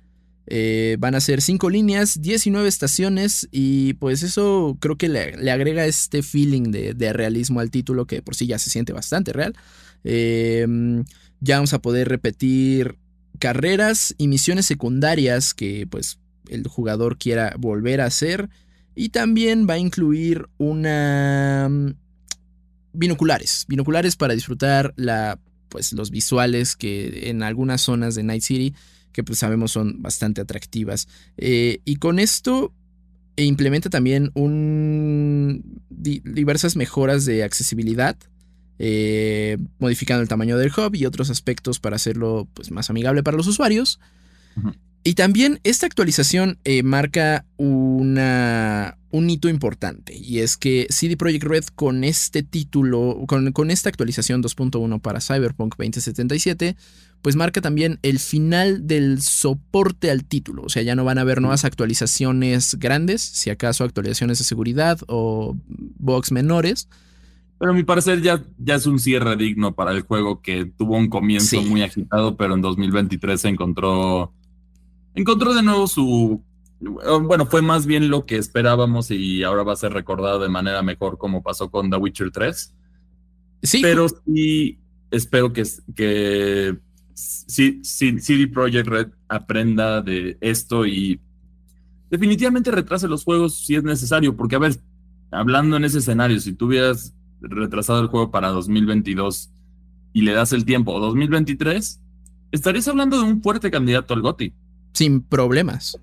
[0.50, 5.86] Eh, van a ser 5 líneas, 19 estaciones y pues eso creo que le, agrega
[5.86, 9.56] este feeling de, realismo al título que por sí ya se siente bastante real.
[10.04, 10.66] Eh,
[11.42, 12.98] ya vamos a poder repetir
[13.40, 18.50] carreras y misiones secundarias que pues el jugador quiera volver a hacer.
[18.96, 21.94] Y también va a incluir una mm,
[22.94, 28.74] binoculares, binoculares para disfrutar la pues los visuales que en algunas zonas de Night City
[29.18, 31.08] que pues sabemos son bastante atractivas.
[31.38, 32.72] Eh, y con esto
[33.36, 38.16] implementa también un, diversas mejoras de accesibilidad
[38.78, 43.38] eh, modificando el tamaño del hub y otros aspectos para hacerlo pues, más amigable para
[43.38, 44.00] los usuarios.
[45.04, 51.44] Y también esta actualización eh, marca una, un hito importante y es que CD Projekt
[51.44, 56.76] Red con este título, con, con esta actualización 2.1 para Cyberpunk 2077,
[57.22, 60.64] pues marca también el final del soporte al título.
[60.64, 65.00] O sea, ya no van a haber nuevas actualizaciones grandes, si acaso actualizaciones de seguridad
[65.08, 66.88] o bugs menores
[67.60, 70.96] pero a mi parecer ya, ya es un cierre digno para el juego que tuvo
[70.96, 74.34] un comienzo muy agitado, pero en 2023 se encontró,
[75.16, 76.44] encontró de nuevo su...
[76.80, 80.84] Bueno, fue más bien lo que esperábamos y ahora va a ser recordado de manera
[80.84, 82.76] mejor como pasó con The Witcher 3.
[83.64, 83.82] Sí.
[83.82, 84.78] Pero sí
[85.10, 85.64] espero que,
[85.96, 86.78] que
[87.18, 91.20] sí, sí, CD Projekt Red aprenda de esto y
[92.10, 94.80] definitivamente retrase los juegos si es necesario, porque a ver,
[95.32, 99.52] hablando en ese escenario, si tuvieras retrasado el juego para 2022
[100.14, 102.02] y le das el tiempo o 2023,
[102.52, 104.54] estarías hablando de un fuerte candidato al GOTI.
[104.94, 106.00] Sin problemas.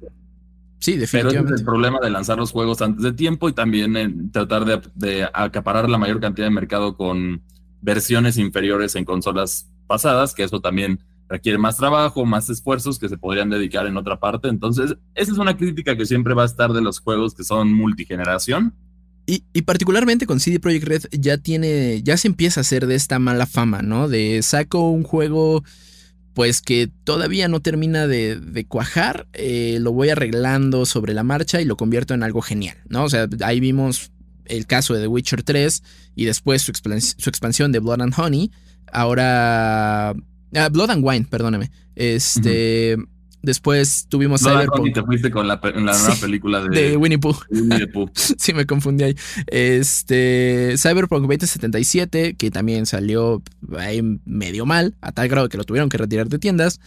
[0.81, 1.45] Sí, definitivamente.
[1.45, 4.65] Pero es el problema de lanzar los juegos antes de tiempo y también en tratar
[4.65, 7.43] de, de, acaparar la mayor cantidad de mercado con
[7.81, 13.17] versiones inferiores en consolas pasadas, que eso también requiere más trabajo, más esfuerzos que se
[13.17, 14.49] podrían dedicar en otra parte.
[14.49, 17.73] Entonces, esa es una crítica que siempre va a estar de los juegos que son
[17.73, 18.75] multigeneración
[19.27, 23.19] y, particularmente con CD Projekt Red ya tiene, ya se empieza a hacer de esta
[23.19, 24.09] mala fama, ¿no?
[24.09, 25.65] De saco un juego
[26.35, 31.65] pues que todavía no termina de, cuajar, eh, lo voy arreglando sobre la marcha y
[31.65, 33.05] lo convierto en algo genial, ¿no?
[33.05, 34.11] O sea, ahí vimos
[34.45, 35.83] el caso de The Witcher 3
[36.17, 38.51] y después su, expansión de Blood and Honey.
[38.95, 40.11] Ahora...
[40.57, 41.71] Ah, Blood and Wine, perdóname.
[41.95, 42.97] Este...
[43.45, 44.87] Después tuvimos Cyberpunk.
[44.87, 47.37] Y te fuiste con la, nueva película de, Winnie Pooh.
[48.15, 49.17] sí, me confundí ahí.
[49.49, 53.43] Este, Cyberpunk 2077, que también salió
[53.77, 56.81] ahí medio mal, a tal grado que lo tuvieron que retirar de tiendas.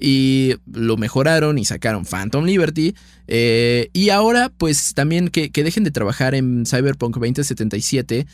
[0.00, 2.94] Y lo mejoraron y sacaron Phantom Liberty.
[3.26, 8.28] Eh, y ahora, pues también que, dejen de trabajar en Cyberpunk 2077,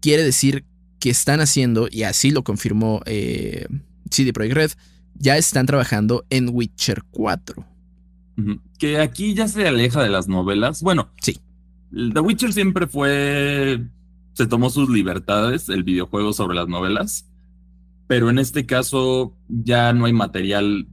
[0.00, 0.64] quiere decir
[1.02, 3.66] que están haciendo, y así lo confirmó eh,
[4.08, 4.70] CD Projekt Red,
[5.14, 7.66] ya están trabajando en Witcher 4.
[8.78, 10.80] Que aquí ya se aleja de las novelas.
[10.80, 11.40] Bueno, sí.
[11.90, 13.84] The Witcher siempre fue.
[14.34, 17.28] Se tomó sus libertades, el videojuego sobre las novelas.
[18.06, 20.86] Pero en este caso ya no hay material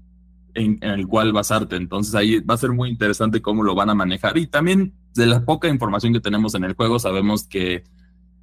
[0.55, 1.75] en, el cual basarte.
[1.75, 4.39] Entonces ahí va a ser muy interesante cómo lo van a manejar.
[4.39, 7.83] Y también de la poca información que tenemos en el juego, sabemos que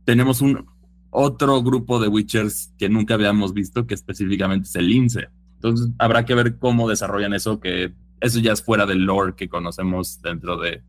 [0.05, 0.76] tenemos un
[1.19, 5.29] otro grupo de Witchers que nunca habíamos visto, que específicamente es el Lince.
[5.55, 9.49] Entonces habrá que ver cómo desarrollan eso, que eso ya es fuera del lore que
[9.49, 10.83] conocemos dentro de,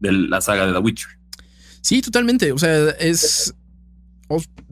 [0.00, 1.08] la saga de The Witcher.
[1.80, 2.52] Sí, totalmente.
[2.52, 3.54] O sea, es.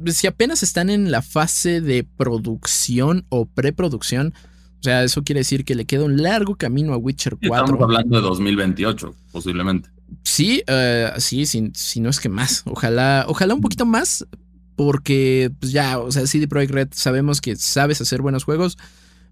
[0.06, 4.34] si apenas están en la fase de producción o preproducción,
[4.80, 7.64] o sea, eso quiere decir que le queda un largo camino a Witcher 4.
[7.64, 9.88] Estamos hablando de 2028, posiblemente.
[10.24, 12.64] Sí, uh, sí, si, no es que más.
[12.66, 14.26] Ojalá, ojalá un poquito más,
[14.80, 18.78] porque pues ya, o sea, CD Projekt Red sabemos que sabes hacer buenos juegos.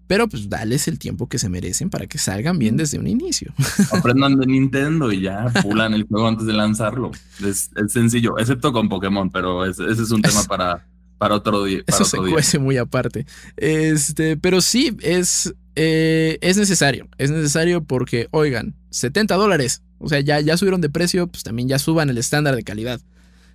[0.05, 3.51] Pero pues dales el tiempo que se merecen para que salgan bien desde un inicio.
[3.91, 7.09] Aprendan de Nintendo y ya pulan el juego antes de lanzarlo.
[7.43, 10.85] Es, sencillo, excepto con Pokémon, pero ese es un tema para,
[11.17, 11.81] para otro día.
[11.87, 13.25] Eso se cuece muy aparte.
[13.57, 17.07] Este, pero sí, es, eh, es necesario.
[17.17, 19.81] Es necesario porque, oigan, 70 dólares.
[19.97, 23.01] O sea, ya, ya subieron de precio, pues también ya suban el estándar de calidad.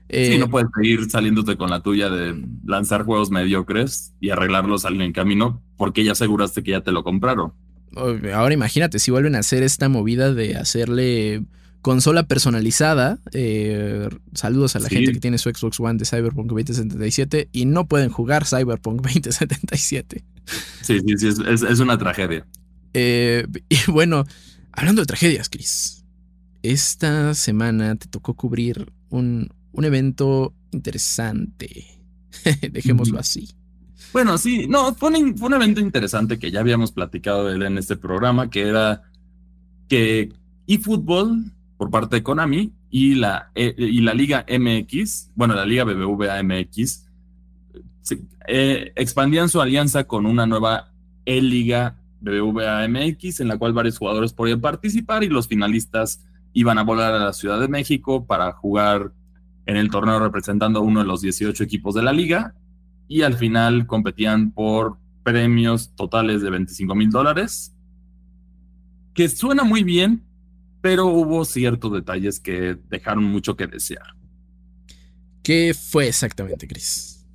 [0.09, 4.85] Sí, no eh, puedes seguir saliéndote con la tuya de lanzar juegos mediocres y arreglarlos
[4.85, 7.53] en camino porque ya aseguraste que ya te lo compraron.
[7.97, 11.45] Ahora imagínate si vuelven a hacer esta movida de hacerle
[11.85, 13.19] consola personalizada.
[13.33, 17.87] Eh, saludos a la gente que tiene su Xbox One de Cyberpunk 2077 y no
[17.87, 20.25] pueden jugar Cyberpunk 2077.
[20.81, 22.47] Sí, sí, sí, es, una tragedia.
[22.95, 24.25] Eh, y bueno,
[24.73, 26.05] hablando de tragedias, Chris,
[26.62, 31.87] esta semana te tocó cubrir un, un evento interesante.
[32.73, 33.51] Dejémoslo así.
[34.13, 37.63] Bueno, sí, no, fue un, fue un evento interesante que ya habíamos platicado de él
[37.63, 39.03] en este programa, que era
[39.89, 40.33] que
[40.67, 45.85] eFootball por parte de Konami y la, eh, y la Liga MX, bueno, la Liga
[45.85, 47.07] BBVA MX,
[48.47, 50.93] eh, expandían su alianza con una nueva
[51.25, 56.85] E-Liga BBVA MX, en la cual varios jugadores podían participar y los finalistas iban a
[56.85, 59.13] volar a la Ciudad de México para jugar
[59.66, 62.55] en el torneo representando a uno de los 18 equipos de la liga
[63.09, 67.74] y al final competían por premios totales de 25 mil dólares,
[69.14, 70.24] que suena muy bien,
[70.81, 74.14] pero hubo ciertos detalles que dejaron mucho que desear.
[75.42, 77.27] ¿Qué fue exactamente, Chris?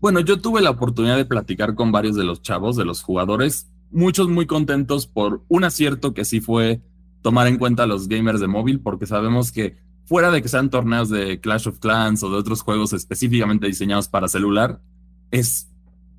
[0.00, 3.70] Bueno, yo tuve la oportunidad de platicar con varios de los chavos, de los jugadores,
[3.90, 6.82] muchos muy contentos por un acierto que sí fue
[7.22, 10.70] tomar en cuenta a los gamers de móvil, porque sabemos que fuera de que sean
[10.70, 14.80] torneos de Clash of Clans o de otros juegos específicamente diseñados para celular,
[15.30, 15.68] es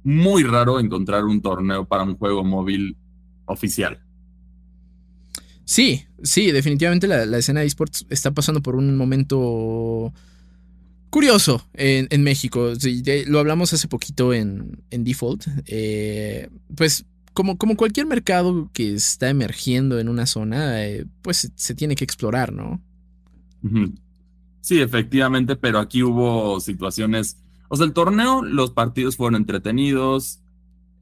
[0.03, 2.97] muy raro encontrar un torneo para un juego móvil
[3.45, 3.99] oficial.
[5.65, 10.13] Sí, sí, definitivamente la, escena de esports está pasando por un momento
[11.09, 12.73] curioso en, México.
[13.25, 15.47] lo hablamos hace poquito en, Default.
[15.65, 21.75] Eh, pues como, como, cualquier mercado que está emergiendo en una zona, eh, pues se
[21.75, 22.79] tiene que explorar, ¿no?
[24.61, 27.37] Sí, efectivamente, pero aquí hubo situaciones.
[27.67, 30.41] O sea, el torneo, los partidos fueron entretenidos,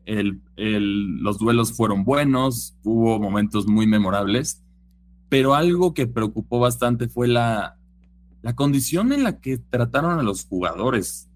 [0.05, 4.61] los duelos fueron buenos, hubo momentos muy memorables,
[5.29, 7.77] pero algo que preocupó bastante fue la,
[8.41, 11.29] la condición en la que trataron a los jugadores.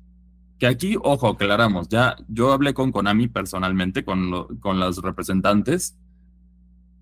[0.60, 5.96] Que aquí, ojo, aclaramos, ya yo hablé con Konami personalmente, con, con los representantes,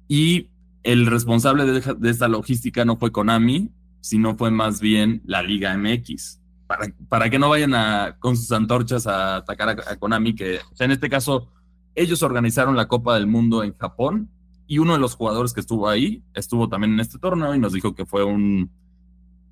[0.07, 0.49] y
[0.83, 3.71] el responsable de, de, esta logística no fue Konami,
[4.05, 6.39] sino fue más bien la Liga MX.
[6.67, 10.91] Para, para que no vayan a, con sus antorchas a atacar a, Konami, que en
[10.91, 11.51] este caso
[11.95, 14.29] ellos organizaron la Copa del Mundo en Japón
[14.67, 17.73] y uno de los jugadores que estuvo ahí estuvo también en este torneo y nos
[17.73, 18.69] dijo que fue un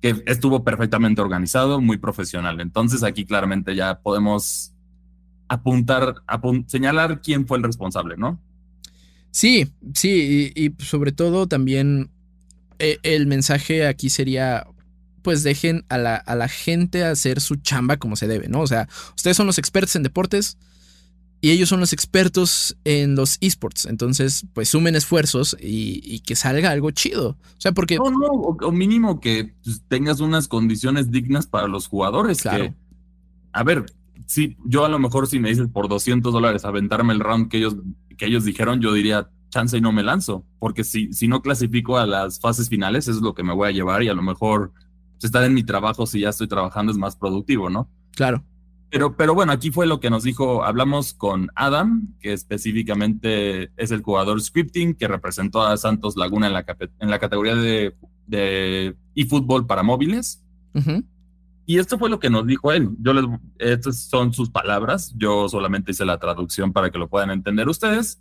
[0.00, 2.60] que estuvo perfectamente organizado, muy profesional.
[2.60, 4.72] Entonces aquí claramente ya podemos
[5.48, 6.22] apuntar,
[6.66, 8.40] señalar quién fue el responsable, ¿no?
[9.32, 12.13] Sí, sí, y sobre todo también
[12.78, 14.66] eh, el mensaje aquí sería,
[15.22, 18.60] pues dejen a la, a la, gente hacer su chamba como se debe, ¿no?
[18.60, 20.58] O sea, ustedes son los expertos en deportes
[21.44, 23.84] y ellos son los expertos en los esports.
[23.84, 27.32] Entonces, pues sumen esfuerzos y, que salga algo chido.
[27.32, 27.98] O sea, porque...
[27.98, 32.40] No, no, o, mínimo que pues, tengas unas condiciones dignas para los jugadores.
[32.40, 32.74] Claro.
[33.52, 33.84] a ver,
[34.24, 37.58] sí, yo a lo mejor si me dices por 200 dólares aventarme el round que
[37.58, 37.76] ellos,
[38.16, 41.96] que ellos dijeron, yo diría, chance y no me lanzo, porque si, si no clasifico
[41.96, 44.72] a las fases finales, es lo que me voy a llevar y a lo mejor
[45.12, 47.88] pues, estar en mi trabajo si ya estoy trabajando es más productivo, ¿no?
[48.16, 48.44] Claro.
[48.90, 53.92] Pero, pero bueno, aquí fue lo que nos dijo, hablamos con Adam, que específicamente es
[53.92, 56.64] el jugador scripting que representó a Santos Laguna en la,
[57.00, 60.42] en la categoría de, de eFootball para móviles.
[61.66, 62.90] Y esto fue lo que nos dijo él.
[63.00, 63.24] Yo les,
[63.58, 65.14] estas son sus palabras.
[65.16, 68.20] Yo solamente hice la traducción para que lo puedan entender ustedes.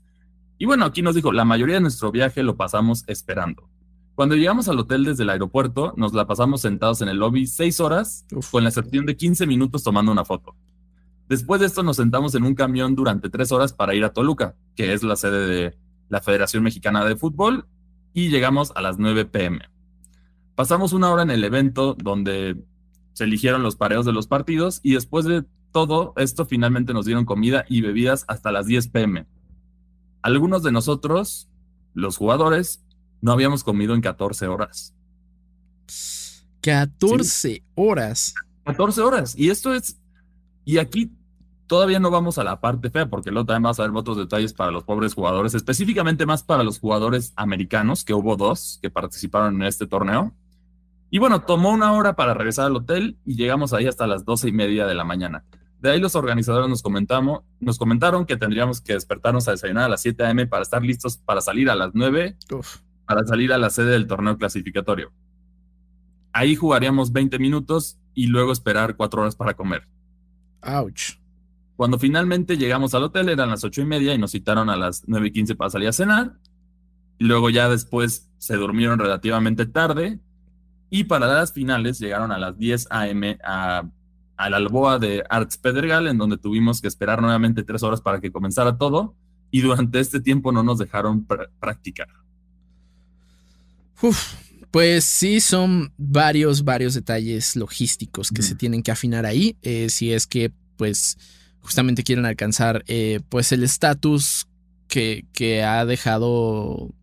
[0.57, 3.69] Y bueno, aquí nos dijo, la mayoría de nuestro viaje lo pasamos esperando.
[4.15, 7.79] Cuando llegamos al hotel desde el aeropuerto, nos la pasamos sentados en el lobby seis
[7.79, 10.55] horas, con la excepción de 15 minutos tomando una foto.
[11.27, 14.55] Después de esto nos sentamos en un camión durante tres horas para ir a Toluca,
[14.75, 15.77] que es la sede de
[16.09, 17.65] la Federación Mexicana de Fútbol,
[18.13, 19.61] y llegamos a las 9 pm.
[20.53, 22.63] Pasamos una hora en el evento donde
[23.13, 27.25] se eligieron los pareos de los partidos y después de todo esto finalmente nos dieron
[27.25, 29.25] comida y bebidas hasta las 10 pm
[30.23, 31.49] algunos de nosotros,
[31.93, 32.83] los jugadores,
[33.21, 34.95] no habíamos comido en 14 horas.
[36.61, 38.33] 14 horas.
[38.65, 39.35] 14 horas.
[39.37, 39.99] Y esto es,
[40.65, 41.11] y aquí
[41.67, 44.53] todavía no vamos a la parte fea, porque luego también vamos a ver otros detalles
[44.53, 49.55] para los pobres jugadores, específicamente más para los jugadores americanos, que hubo dos que participaron
[49.55, 50.33] en este torneo.
[51.09, 54.49] Y bueno, tomó una hora para regresar al hotel y llegamos ahí hasta las doce
[54.49, 55.43] y media de la mañana.
[55.83, 59.89] De ahí los organizadores nos, comentamos, nos comentaron que tendríamos que despertarnos a desayunar a
[59.89, 60.47] las 7 a.m.
[60.47, 62.37] para estar listos para salir a las 9,
[63.05, 65.11] para salir a la sede del torneo clasificatorio.
[66.31, 69.85] Ahí jugaríamos 20 minutos y luego esperar 4 horas para comer.
[70.61, 71.17] Ouch.
[71.75, 75.03] Cuando finalmente llegamos al hotel eran las 8 y media y nos citaron a las
[75.05, 76.39] 9 y 15 para salir a cenar.
[77.19, 80.21] Luego ya después se durmieron relativamente tarde
[80.89, 83.37] y para las finales llegaron a las 10 a.m.
[83.43, 83.83] a
[84.43, 88.19] a la alboa de Arts Pedregal, en donde tuvimos que esperar nuevamente tres horas para
[88.19, 89.15] que comenzara todo,
[89.51, 91.25] y durante este tiempo no nos dejaron
[91.59, 92.09] practicar.
[94.69, 100.11] pues sí, son varios, varios detalles logísticos que se tienen que afinar ahí, eh, si
[100.11, 101.17] es que, pues,
[101.61, 104.47] justamente quieren alcanzar, eh, pues, el estatus
[104.89, 106.93] que, que ha dejado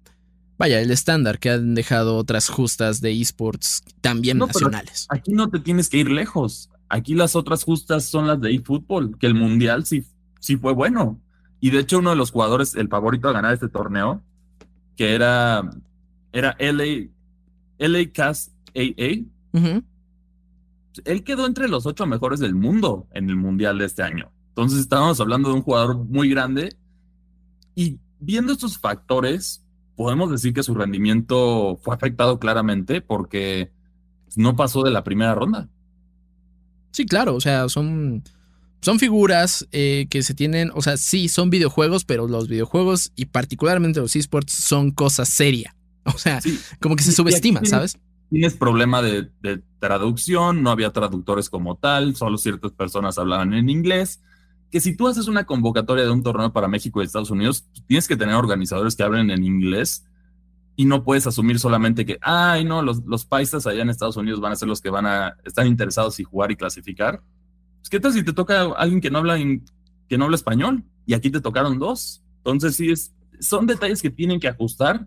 [0.59, 5.07] vaya, el estándar que han dejado otras justas de esports también nacionales.
[5.09, 6.69] Aquí no te tienes que ir lejos.
[6.91, 10.05] Aquí las otras justas son las de eFootball, que el mundial sí,
[10.41, 11.21] sí fue bueno.
[11.61, 14.25] Y de hecho, uno de los jugadores, el favorito a ganar este torneo,
[14.97, 15.71] que era,
[16.33, 17.11] era LA,
[17.79, 19.25] LA Cast AA,
[21.05, 24.33] él quedó entre los ocho mejores del mundo en el mundial de este año.
[24.49, 26.77] Entonces, estábamos hablando de un jugador muy grande.
[27.77, 29.65] Y viendo estos factores,
[29.95, 33.71] podemos decir que su rendimiento fue afectado claramente porque
[34.35, 35.69] no pasó de la primera ronda.
[36.91, 38.25] Sí, claro, o sea, son,
[38.81, 43.27] son figuras eh, que se tienen, o sea, sí, son videojuegos, pero los videojuegos y
[43.27, 45.75] particularmente los esports son cosa seria.
[46.15, 46.41] O sea,
[46.81, 47.99] como que se subestima, ¿sabes?
[48.31, 49.29] Tienes problema de,
[49.79, 54.23] traducción, no había traductores como tal, solo ciertas personas hablaban en inglés.
[54.71, 58.09] Que si tú haces una convocatoria de un torneo para México y Estados Unidos, tienes
[58.09, 60.05] que tener organizadores que hablen en inglés
[60.77, 64.41] y no puedes asumir solamente que, ay, no, los, los paisas allá en Estados Unidos
[64.41, 67.23] van a ser los que van a estar interesados y jugar y clasificar.
[67.81, 69.39] Pues, ¿Qué tal si te toca alguien que no habla,
[70.09, 70.85] que no habla español?
[71.07, 72.23] Y aquí te tocaron dos.
[72.39, 75.07] Entonces, sí, es, son detalles que tienen que ajustar.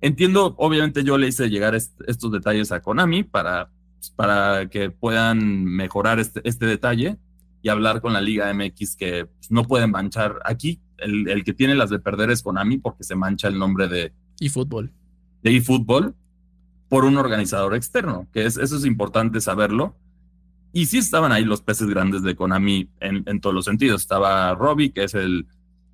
[0.00, 3.70] Entiendo, obviamente yo le hice llegar estos detalles a Konami para,
[4.16, 7.18] para que puedan mejorar este, este detalle
[7.62, 10.40] y hablar con la Liga MX que pues, no pueden manchar.
[10.44, 13.88] Aquí el, el, que tiene las de perder es Konami porque se mancha el nombre
[13.88, 14.12] de...
[14.42, 14.92] Y fútbol
[15.42, 16.14] de eFootball
[16.88, 19.96] por un organizador externo, que es, eso es importante saberlo.
[20.72, 24.02] Y sí estaban ahí los peces grandes de Konami en, en todos los sentidos.
[24.02, 25.46] Estaba Robbie, que es el,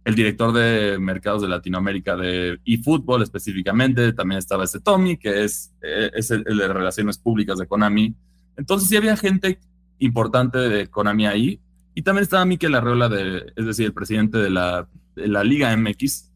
[0.04, 4.12] el, director de mercados de Latinoamérica de eFootball específicamente.
[4.12, 8.14] También estaba este Tommy, que es, eh, es el, de relaciones públicas de Konami.
[8.56, 9.60] Entonces sí había gente
[9.98, 11.60] importante de Konami ahí.
[11.94, 15.76] Y también estaba Mikel Arreola, de, es decir, el presidente de la, de la Liga
[15.76, 16.27] MX,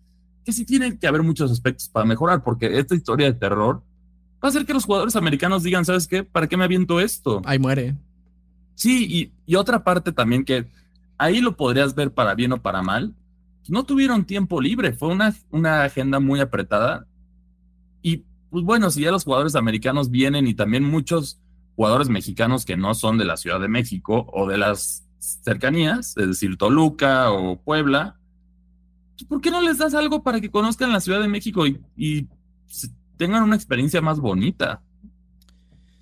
[0.45, 3.83] que sí tiene que haber muchos aspectos para mejorar, porque esta historia de terror
[4.43, 6.25] va a hacer que los jugadores americanos digan, ¿sabes qué?
[6.25, 7.43] ¿Para qué me aviento esto?
[7.45, 7.97] Ahí muere.
[8.75, 10.67] Sí, y, otra parte también que
[11.19, 13.15] ahí lo podrías ver para bien o para mal.
[13.69, 17.07] No tuvieron tiempo libre, fue una, una agenda muy apretada.
[18.01, 21.39] Y pues bueno, si ya los jugadores americanos vienen y también muchos
[21.77, 26.27] jugadores mexicanos que no son de la Ciudad de México o de las cercanías, es
[26.27, 28.19] decir, Toluca o Puebla,
[29.29, 32.29] ¿por qué no les das algo para que conozcan la Ciudad de México y,
[33.17, 34.83] tengan una experiencia más bonita?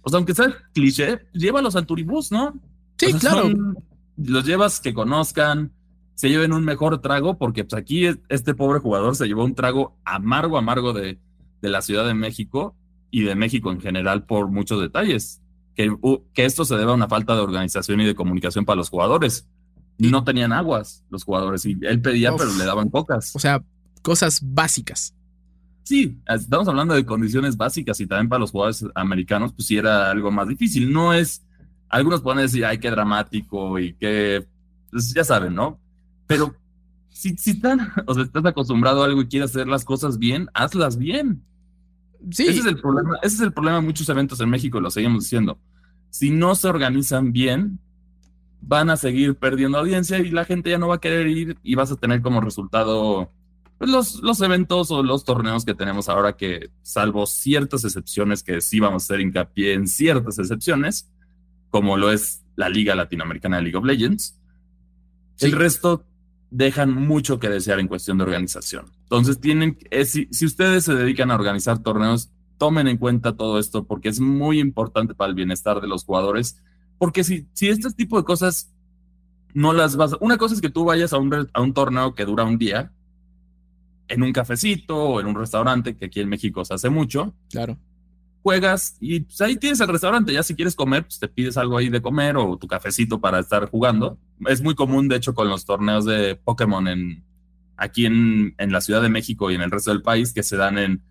[0.02, 2.54] O sea, aunque sea cliché, llévalos al turibús, ¿no?
[2.96, 3.50] Sí, claro.
[4.16, 5.72] los llevas que conozcan,
[6.14, 9.98] se lleven un mejor trago, porque pues aquí este pobre jugador se llevó un trago
[10.04, 11.18] amargo, amargo de,
[11.60, 12.76] de la Ciudad de México
[13.10, 15.42] y de México en general por muchos detalles.
[15.74, 15.94] Que,
[16.34, 19.48] que esto se debe a una falta de organización y de comunicación para los jugadores
[20.00, 23.34] no tenían aguas los jugadores y él pedía, pero le daban pocas.
[23.36, 23.62] O sea,
[24.02, 25.14] cosas básicas.
[25.82, 30.10] Sí, estamos hablando de condiciones básicas y también para los jugadores americanos, pues sí era
[30.10, 30.92] algo más difícil.
[30.92, 31.44] No es,
[31.88, 34.46] algunos pueden decir, ay, qué dramático y qué,
[34.90, 35.80] pues ya saben, ¿no?
[36.26, 36.54] Pero
[37.08, 40.48] si, si están, o sea, estás acostumbrado a algo y quieres hacer las cosas bien,
[40.54, 41.44] hazlas bien.
[42.30, 42.44] Sí.
[42.44, 45.24] Ese es el problema, ese es el problema de muchos eventos en México, lo seguimos
[45.24, 45.58] diciendo.
[46.10, 47.80] Si no se organizan bien,
[48.62, 51.74] van a seguir perdiendo audiencia y la gente ya no va a querer ir y
[51.74, 53.30] vas a tener como resultado
[53.78, 58.60] pues, los, los eventos o los torneos que tenemos ahora que, salvo ciertas excepciones que
[58.60, 61.10] sí vamos a hacer hincapié en ciertas excepciones,
[61.70, 64.38] como lo es la Liga Latinoamericana de League of Legends,
[65.38, 66.04] el resto
[66.50, 68.86] dejan mucho que desear en cuestión de organización.
[69.04, 73.84] Entonces, tienen, si, si ustedes se dedican a organizar torneos, tomen en cuenta todo esto
[73.84, 76.62] porque es muy importante para el bienestar de los jugadores
[77.00, 78.70] porque si, si este tipo de cosas
[79.54, 80.14] no las vas...
[80.20, 82.92] Una cosa es que tú vayas a un, a un torneo que dura un día,
[84.06, 87.34] en un cafecito o en un restaurante, que aquí en México se hace mucho.
[87.48, 87.78] Claro.
[88.42, 90.34] Juegas y pues, ahí tienes el restaurante.
[90.34, 93.38] Ya si quieres comer, pues te pides algo ahí de comer o tu cafecito para
[93.38, 94.18] estar jugando.
[94.46, 97.24] es muy común, de hecho, con los torneos de Pokémon en,
[97.78, 100.58] aquí en, en la Ciudad de México y en el resto del país, que se
[100.58, 101.02] dan en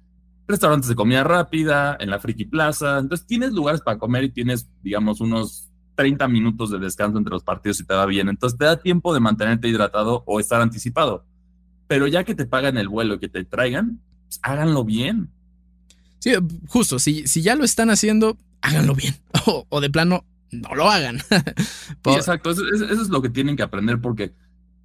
[0.47, 2.99] restaurantes de comida rápida, en la Friki Plaza.
[2.99, 5.68] Entonces tienes lugares para comer y tienes, digamos, unos
[5.99, 8.29] 30 minutos de descanso entre los partidos y te va bien.
[8.29, 11.25] Entonces te da tiempo de mantenerte hidratado o estar anticipado.
[11.87, 15.29] Pero ya que te pagan el vuelo y que te traigan, pues, háganlo bien.
[16.19, 16.31] Sí,
[16.69, 19.13] justo, si, si ya lo están haciendo, háganlo bien.
[19.69, 21.19] O, de plano, no lo hagan.
[22.05, 24.31] exacto, eso, es lo que tienen que aprender porque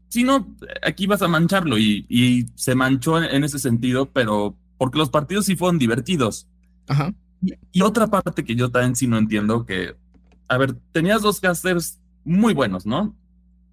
[0.09, 4.99] si no, aquí vas a mancharlo y, y se manchó en ese sentido, pero porque
[4.99, 6.49] los partidos sí fueron divertidos.
[6.89, 7.15] Ajá.
[7.71, 9.95] Y, otra parte que yo también sí no entiendo que,
[10.49, 13.17] a ver, tenías dos casters muy buenos, ¿no?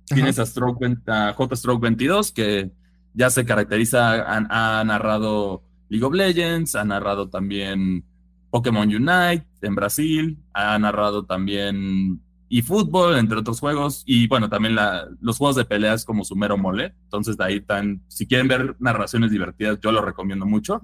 [0.06, 2.72] Tienes a, Stroke, J Stroke 22, que
[3.14, 8.06] ya se caracteriza, ha, narrado League of Legends, ha narrado también
[8.50, 15.08] Pokémon Unite en Brasil, ha narrado también eFootball, entre otros juegos, y bueno, también la,
[15.22, 16.94] los juegos de peleas como Sumero Mole.
[17.04, 20.82] Entonces, de ahí tan, si quieren ver narraciones divertidas, yo lo recomiendo mucho.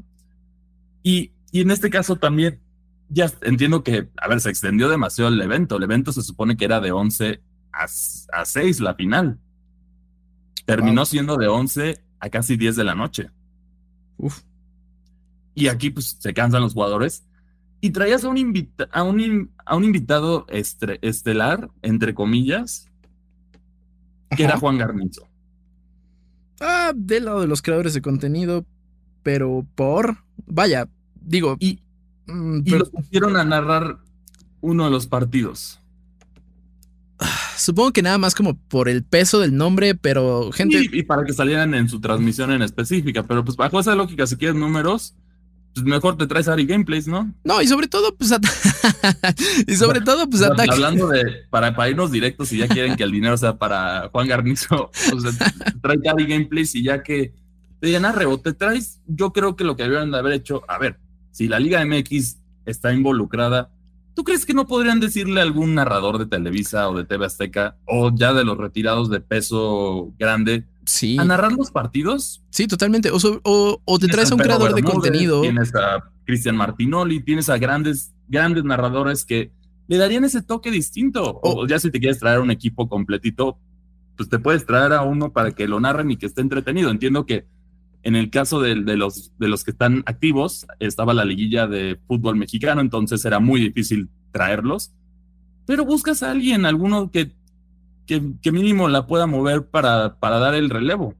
[1.03, 2.61] Y, y en este caso también,
[3.09, 5.77] ya entiendo que, a ver, se extendió demasiado el evento.
[5.77, 7.41] El evento se supone que era de 11
[7.71, 9.39] a, a 6 la final.
[10.65, 13.29] Terminó siendo de 11 a casi 10 de la noche.
[14.17, 14.41] Uf.
[15.55, 17.25] Y aquí pues se cansan los jugadores
[17.79, 18.37] y traías a un,
[18.91, 22.89] a un, a un invitado estelar, entre comillas,
[24.35, 25.27] que era Juan Garnizo.
[26.59, 28.65] Ah, del lado de los creadores de contenido,
[29.23, 30.17] pero por.
[30.47, 30.89] Vaya,
[31.21, 31.55] digo.
[31.59, 31.81] Y,
[32.27, 33.99] mm, y lo pusieron a narrar
[34.61, 35.79] uno de los partidos.
[37.57, 40.87] Supongo que nada más como por el peso del nombre, pero gente.
[40.91, 44.37] y para que salieran en su transmisión en específica, pero pues bajo esa lógica, si
[44.37, 45.15] quieres números,
[45.73, 47.33] pues mejor te traes Ari Gameplays, ¿no?
[47.43, 48.31] No, y sobre todo, pues,
[49.67, 50.71] y sobre todo, pues, ataque.
[50.71, 54.27] Hablando de, para, para, irnos directos, si ya quieren que el dinero sea para Juan
[54.27, 55.37] Garnizo, pues,
[55.81, 57.33] trae Ari Gameplays y ya que
[57.79, 60.79] te digan, ah, te traes, yo creo que lo que deberían de haber hecho, a
[60.79, 60.99] ver,
[61.31, 63.71] si la Liga MX está involucrada,
[64.13, 67.77] ¿tú crees que no podrían decirle a algún narrador de Televisa o de TV Azteca,
[67.85, 71.17] o ya de los retirados de peso grande, Sí.
[71.19, 72.41] ¿A narrar los partidos?
[72.49, 73.11] Sí, totalmente.
[73.11, 75.41] O, o, te traes a un creador de contenido.
[75.41, 79.51] Tienes a Cristian Martinoli, tienes a grandes, grandes narradores que
[79.87, 81.39] le darían ese toque distinto.
[81.43, 83.59] O, ya si te quieres traer un equipo completito,
[84.15, 86.89] pues te puedes traer a uno para que lo narren y que esté entretenido.
[86.89, 87.45] Entiendo que
[88.07, 91.99] en el caso de, de, los, de los que están activos, estaba la liguilla de
[92.07, 94.91] fútbol mexicano, entonces era muy difícil traerlos.
[95.65, 97.33] Pero buscas a alguien, alguno que
[98.07, 101.13] que, mínimo la pueda mover para, para dar el relevo.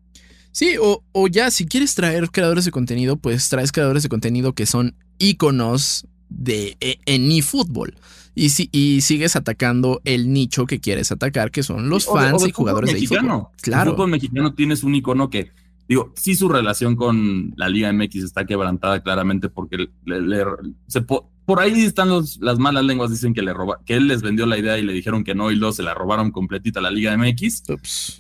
[0.52, 4.54] Sí, o, o, ya si quieres traer creadores de contenido, pues traes creadores de contenido
[4.54, 7.96] que son íconos de, e, en eFootball.
[8.34, 12.52] Y, si, y sigues atacando el nicho que quieres atacar, que son los fans y
[12.52, 13.48] jugadores de eFootball.
[13.62, 13.92] Claro.
[13.92, 15.52] En fútbol mexicano tienes un icono que,
[15.88, 20.46] digo, sí su relación con la Liga MX está quebrantada claramente porque le,
[20.88, 24.46] se, por ahí están las malas lenguas, dicen que le roba, que él les vendió
[24.46, 26.92] la idea y le dijeron que no, y luego se la robaron completita a la
[26.92, 27.64] Liga MX.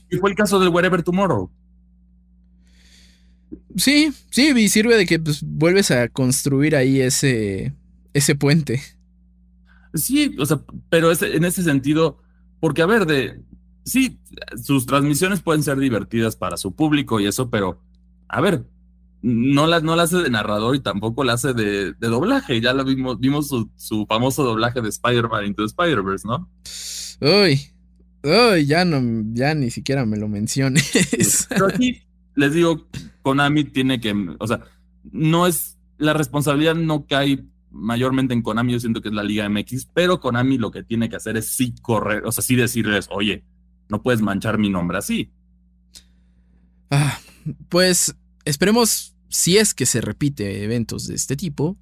[0.09, 1.51] Y fue el caso del Wherever Tomorrow.
[3.75, 7.73] Sí, sí, y sirve de que pues, vuelves a construir ahí ese,
[8.13, 8.81] ese puente.
[9.93, 12.19] Sí, o sea, pero en ese sentido,
[12.59, 13.41] porque a ver, de
[13.87, 14.19] sí,
[14.61, 17.81] sus transmisiones pueden ser divertidas para su público y eso, pero
[18.27, 18.65] a ver,
[19.21, 22.61] no la, no la hace de narrador y tampoco la hace de, doblaje.
[22.61, 26.49] Ya lo vimos, vimos su, famoso doblaje de Spider-Man into Spider-Verse, ¿no?
[27.21, 27.61] Uy,
[28.23, 29.01] uy, ya no,
[29.33, 31.47] ya ni siquiera me lo menciones.
[31.49, 32.01] Pero aquí
[32.35, 32.87] les digo,
[33.21, 34.61] Konami tiene que, o sea,
[35.11, 39.49] no es, la responsabilidad no cae mayormente en Konami, yo siento que es la Liga
[39.49, 43.07] MX, pero Konami lo que tiene que hacer es sí correr, o sea, sí decirles,
[43.09, 43.43] oye,
[43.89, 45.31] no puedes manchar mi nombre así.
[46.89, 47.19] Ah,
[47.69, 48.15] pues
[48.45, 51.77] esperemos si es que se repite eventos de este tipo.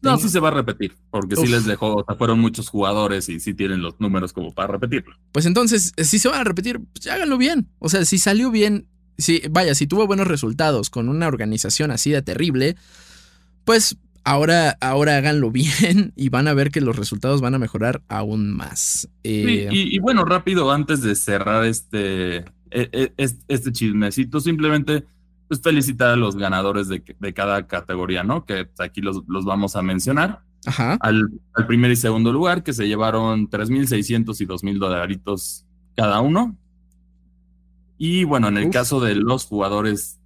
[0.00, 3.28] No, sí se va a repetir, porque sí les dejó, o sea, fueron muchos jugadores
[3.28, 5.16] y sí tienen los números como para repetirlo.
[5.32, 7.68] Pues entonces, si se van a repetir, pues háganlo bien.
[7.80, 12.12] O sea, si salió bien, si, vaya, si tuvo buenos resultados con una organización así
[12.12, 12.76] de terrible,
[13.64, 13.96] pues
[14.28, 18.52] ahora, ahora háganlo bien y van a ver que los resultados van a mejorar aún
[18.52, 19.08] más.
[19.24, 25.04] Eh, y, bueno, rápido, antes de cerrar este, e, e, este chismecito, simplemente
[25.48, 27.02] pues felicitar a los ganadores de,
[27.32, 28.44] cada categoría, ¿no?
[28.44, 30.42] Que aquí los, vamos a mencionar.
[30.66, 30.98] Ajá.
[31.00, 31.30] Al,
[31.66, 35.64] primer y segundo lugar, que se llevaron 3.600 y 2.000 dolaritos
[35.96, 36.54] cada uno.
[37.96, 40.20] Y bueno, en el caso de los jugadores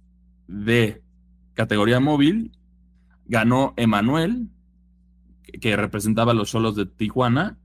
[0.47, 1.01] de
[1.53, 2.51] categoría móvil,
[3.33, 4.47] ganó Emanuel
[5.59, 7.57] que representaba a los Cholos de Tijuana,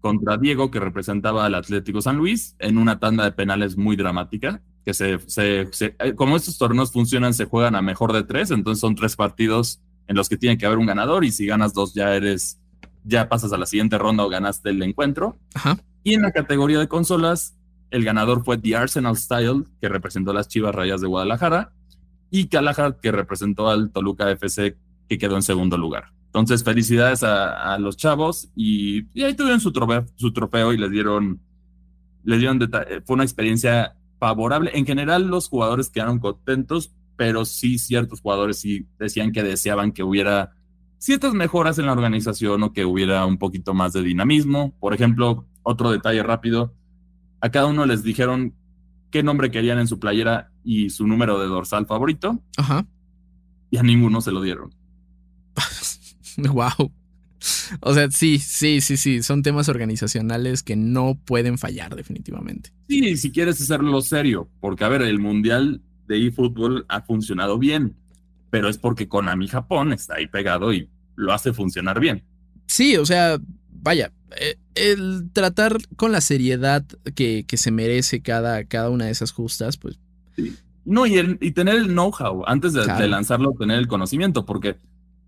[0.00, 4.62] contra Diego, que representaba al Atlético San Luis, en una tanda de penales muy dramática.
[4.84, 8.80] Que se, se, eh, como estos torneos funcionan, se juegan a mejor de tres, entonces
[8.80, 11.94] son tres partidos en los que tiene que haber un ganador, y si ganas dos,
[11.94, 12.60] ya eres,
[13.04, 15.36] ya pasas a la siguiente ronda o ganaste el encuentro.
[16.02, 17.56] Y en la categoría de consolas,
[17.90, 21.72] el ganador fue The Arsenal Style, que representó a las Chivas Rayas de Guadalajara,
[22.30, 24.76] y Calahar, que representó al Toluca FC,
[25.08, 26.12] que quedó en segundo lugar.
[26.26, 31.40] Entonces, felicidades a, los chavos y, ahí tuvieron su trofeo, su trofeo y les dieron,
[32.22, 32.60] les dieron
[33.06, 34.70] fue una experiencia favorable.
[34.74, 40.02] En general, los jugadores quedaron contentos, pero sí ciertos jugadores sí decían que deseaban que
[40.02, 40.52] hubiera
[40.98, 44.74] ciertas mejoras en la organización o que hubiera un poquito más de dinamismo.
[44.78, 46.74] Por ejemplo, otro detalle rápido,
[47.40, 48.54] a cada uno les dijeron
[49.10, 52.42] qué nombre querían en su playera y su número de dorsal favorito.
[52.56, 52.86] Ajá.
[53.70, 54.77] Y a ninguno se lo dieron.
[56.52, 56.92] wow.
[57.80, 62.72] O sea, sí, sí, sí, sí, son temas organizacionales que no pueden fallar definitivamente.
[62.88, 67.96] Sí, si quieres hacerlo serio, porque a ver, el Mundial de eFootball ha funcionado bien,
[68.50, 72.24] pero es porque Konami Japón está ahí pegado y lo hace funcionar bien.
[72.66, 73.38] Sí, o sea,
[73.70, 76.84] vaya, eh, el tratar con la seriedad
[77.14, 79.98] que, se merece cada, cada, una de esas justas, pues...
[80.84, 84.78] No, y, y tener el know-how antes de, de lanzarlo, tener el conocimiento, porque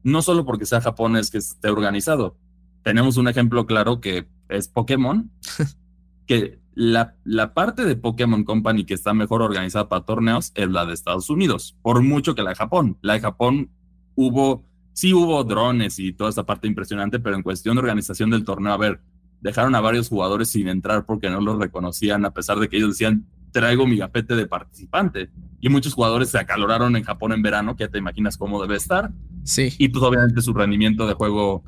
[0.02, 2.36] no solo porque sea Japón es que esté organizado.
[2.82, 5.30] Tenemos un ejemplo claro que es Pokémon,
[6.26, 10.86] que la, la, parte de Pokémon Company que está mejor organizada para torneos es la
[10.86, 12.96] de Estados Unidos, por mucho que la de Japón.
[13.02, 13.70] La de Japón
[14.14, 18.44] hubo, sí hubo drones y toda esa parte impresionante, pero en cuestión de organización del
[18.44, 19.00] torneo, a ver,
[19.40, 22.90] dejaron a varios jugadores sin entrar porque no los reconocían, a pesar de que ellos
[22.90, 25.30] decían, traigo mi gafete de participante.
[25.60, 28.76] Y muchos jugadores se acaloraron en Japón en verano, que ya te imaginas cómo debe
[28.76, 29.10] estar.
[29.44, 29.74] Sí.
[29.78, 31.64] Y pues obviamente su rendimiento de juego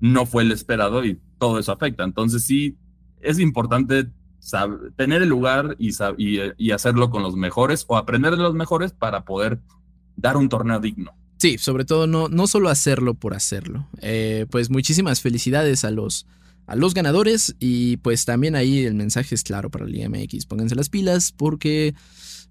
[0.00, 2.04] no fue el esperado y todo eso afecta.
[2.04, 2.76] Entonces sí,
[3.20, 4.10] es importante
[4.96, 9.24] tener el lugar y, y, hacerlo con los mejores o aprender de los mejores para
[9.24, 9.60] poder
[10.16, 11.12] dar un torneo digno.
[11.38, 13.88] Sí, sobre todo no, no solo hacerlo por hacerlo.
[14.00, 16.26] Eh, pues muchísimas felicidades a los,
[16.66, 20.46] a los ganadores y pues también ahí el mensaje es claro para el IMX.
[20.46, 21.94] Pónganse las pilas porque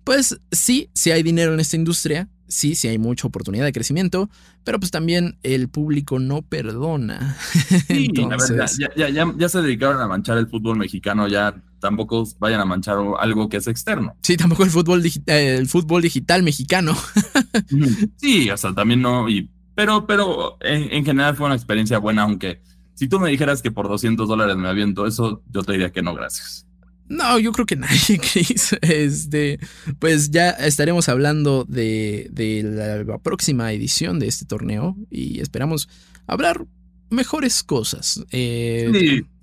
[0.06, 4.30] pues sí, sí hay dinero en esta industria, sí, sí hay mucha oportunidad de crecimiento,
[4.64, 7.38] pero pues también el público no perdona.
[7.88, 8.78] Sí, Entonces...
[8.78, 12.98] ya, ya, ya, se dedicaron a manchar el fútbol mexicano, ya tampoco vayan a manchar
[13.20, 14.16] algo que es externo.
[14.22, 16.96] Sí, tampoco el fútbol, el fútbol digital mexicano.
[18.18, 22.24] sí, o sea, también no, y, pero, pero en, en, general fue una experiencia buena,
[22.24, 22.62] aunque
[22.96, 26.02] si tú me dijeras que por 200 dólares me aviento eso, yo te diría que
[26.02, 26.66] no, gracias.
[27.08, 28.76] No, yo creo que nadie, Chris.
[28.82, 29.60] Este,
[30.00, 35.90] pues ya estaremos hablando de, la próxima edición de este torneo y esperamos
[36.26, 36.66] hablar
[37.10, 38.24] mejores cosas.
[38.32, 38.90] Eh,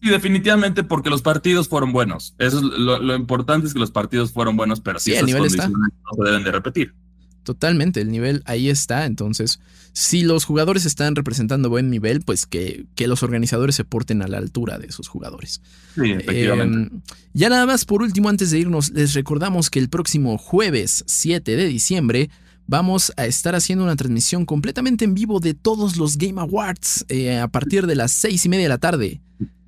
[0.00, 2.34] sí, definitivamente porque los partidos fueron buenos.
[2.38, 6.24] Eso es lo, importante es que los partidos fueron buenos, pero sí, esas condiciones no
[6.24, 6.94] se deben de repetir.
[7.42, 9.04] Totalmente, el nivel ahí está.
[9.06, 9.60] Entonces,
[9.92, 14.38] si los jugadores están representando buen nivel, pues que, los organizadores se porten a la
[14.38, 15.60] altura de esos jugadores.
[15.94, 16.94] Sí, efectivamente.
[16.94, 21.02] Em, ya nada más, por último, antes de irnos, les recordamos que el próximo jueves
[21.06, 22.30] 7 de diciembre
[22.66, 27.38] vamos a estar haciendo una transmisión completamente en vivo de todos los Game Awards eh,
[27.38, 29.20] a partir de las seis y media de la tarde.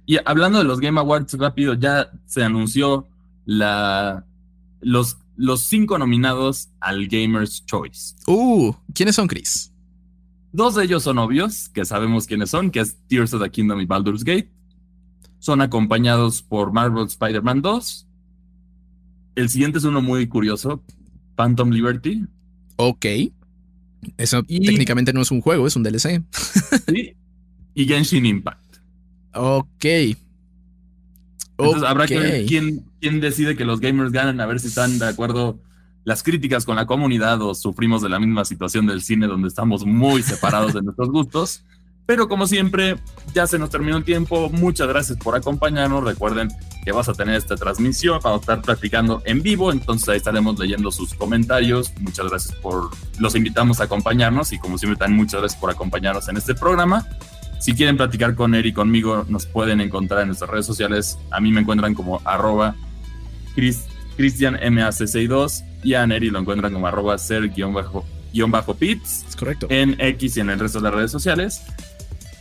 [0.07, 3.09] Y hablando de los Game Awards, rápido, ya se anunció
[3.47, 4.25] la,
[4.81, 8.15] los los cinco nominados al Gamer's Choice.
[8.27, 9.73] Uh, ¿quiénes son, Chris?
[10.53, 13.81] Dos de ellos son obvios, que sabemos quiénes son, que es Tears of the Kingdom
[13.81, 14.51] y Baldur's Gate.
[15.41, 18.07] Son acompañados por Marvel Spider-Man 2.
[19.35, 20.83] El siguiente es uno muy curioso,
[21.35, 22.25] Phantom Liberty.
[22.77, 23.07] Ok.
[24.17, 26.23] Eso técnicamente no es un juego, es un DLC.
[26.89, 27.15] sí.
[27.75, 28.77] Y Genshin Impact.
[29.35, 29.85] Ok.
[31.57, 34.99] Entonces habrá que ver quién, quién decide que los gamers ganan, a ver si están
[34.99, 35.59] de acuerdo
[36.05, 39.85] las críticas con la comunidad o sufrimos de la misma situación del cine donde estamos
[39.85, 41.67] muy separados de nuestros gustos.
[42.07, 42.97] Pero como siempre,
[43.35, 44.49] ya se nos terminó el tiempo.
[44.49, 46.03] Muchas gracias por acompañarnos.
[46.03, 46.49] Recuerden
[46.83, 50.59] que vas a tener esta transmisión, vamos a estar platicando en vivo, entonces ahí estaremos
[50.59, 51.93] leyendo sus comentarios.
[52.01, 52.89] Muchas gracias por,
[53.19, 57.07] los invitamos a acompañarnos y como siempre también muchas gracias por acompañarnos en este programa.
[57.61, 61.19] Si quieren platicar con Eri y conmigo, nos pueden encontrar en nuestras redes sociales.
[61.31, 62.77] A mí me encuentran como arroba
[63.57, 69.25] cristianmac62 y a Neri lo encuentran como arroba ser-pits.
[69.29, 69.67] Es correcto.
[69.71, 71.63] En X y en el resto de las redes sociales.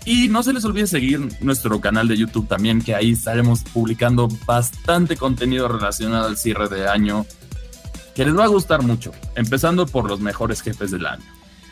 [0.05, 4.27] Y no se les olvide seguir nuestro canal de YouTube también, que ahí estaremos publicando
[4.45, 7.25] bastante contenido relacionado al cierre de año,
[8.13, 11.23] que les va a gustar mucho, empezando por los mejores jefes del año.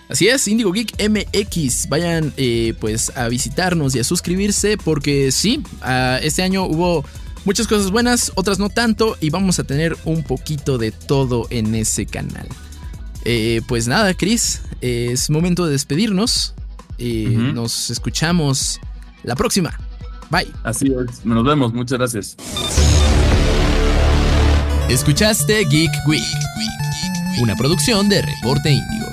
[0.08, 1.88] Así es, Indigo Geek MX.
[1.88, 5.64] Vayan eh, pues a visitarnos y a suscribirse porque sí,
[6.22, 7.06] este año hubo
[7.46, 11.76] muchas cosas buenas, otras no tanto y vamos a tener un poquito de todo en
[11.76, 12.48] ese canal.
[13.26, 16.54] Eh, pues nada, Chris, es momento de despedirnos.
[16.98, 18.80] Eh, nos escuchamos
[19.24, 19.78] la próxima.
[20.30, 20.48] Bye.
[20.64, 22.38] Así es, nos vemos, muchas gracias.
[24.90, 26.22] Escuchaste Geek Week,
[27.42, 29.11] una producción de Reporte Índigo.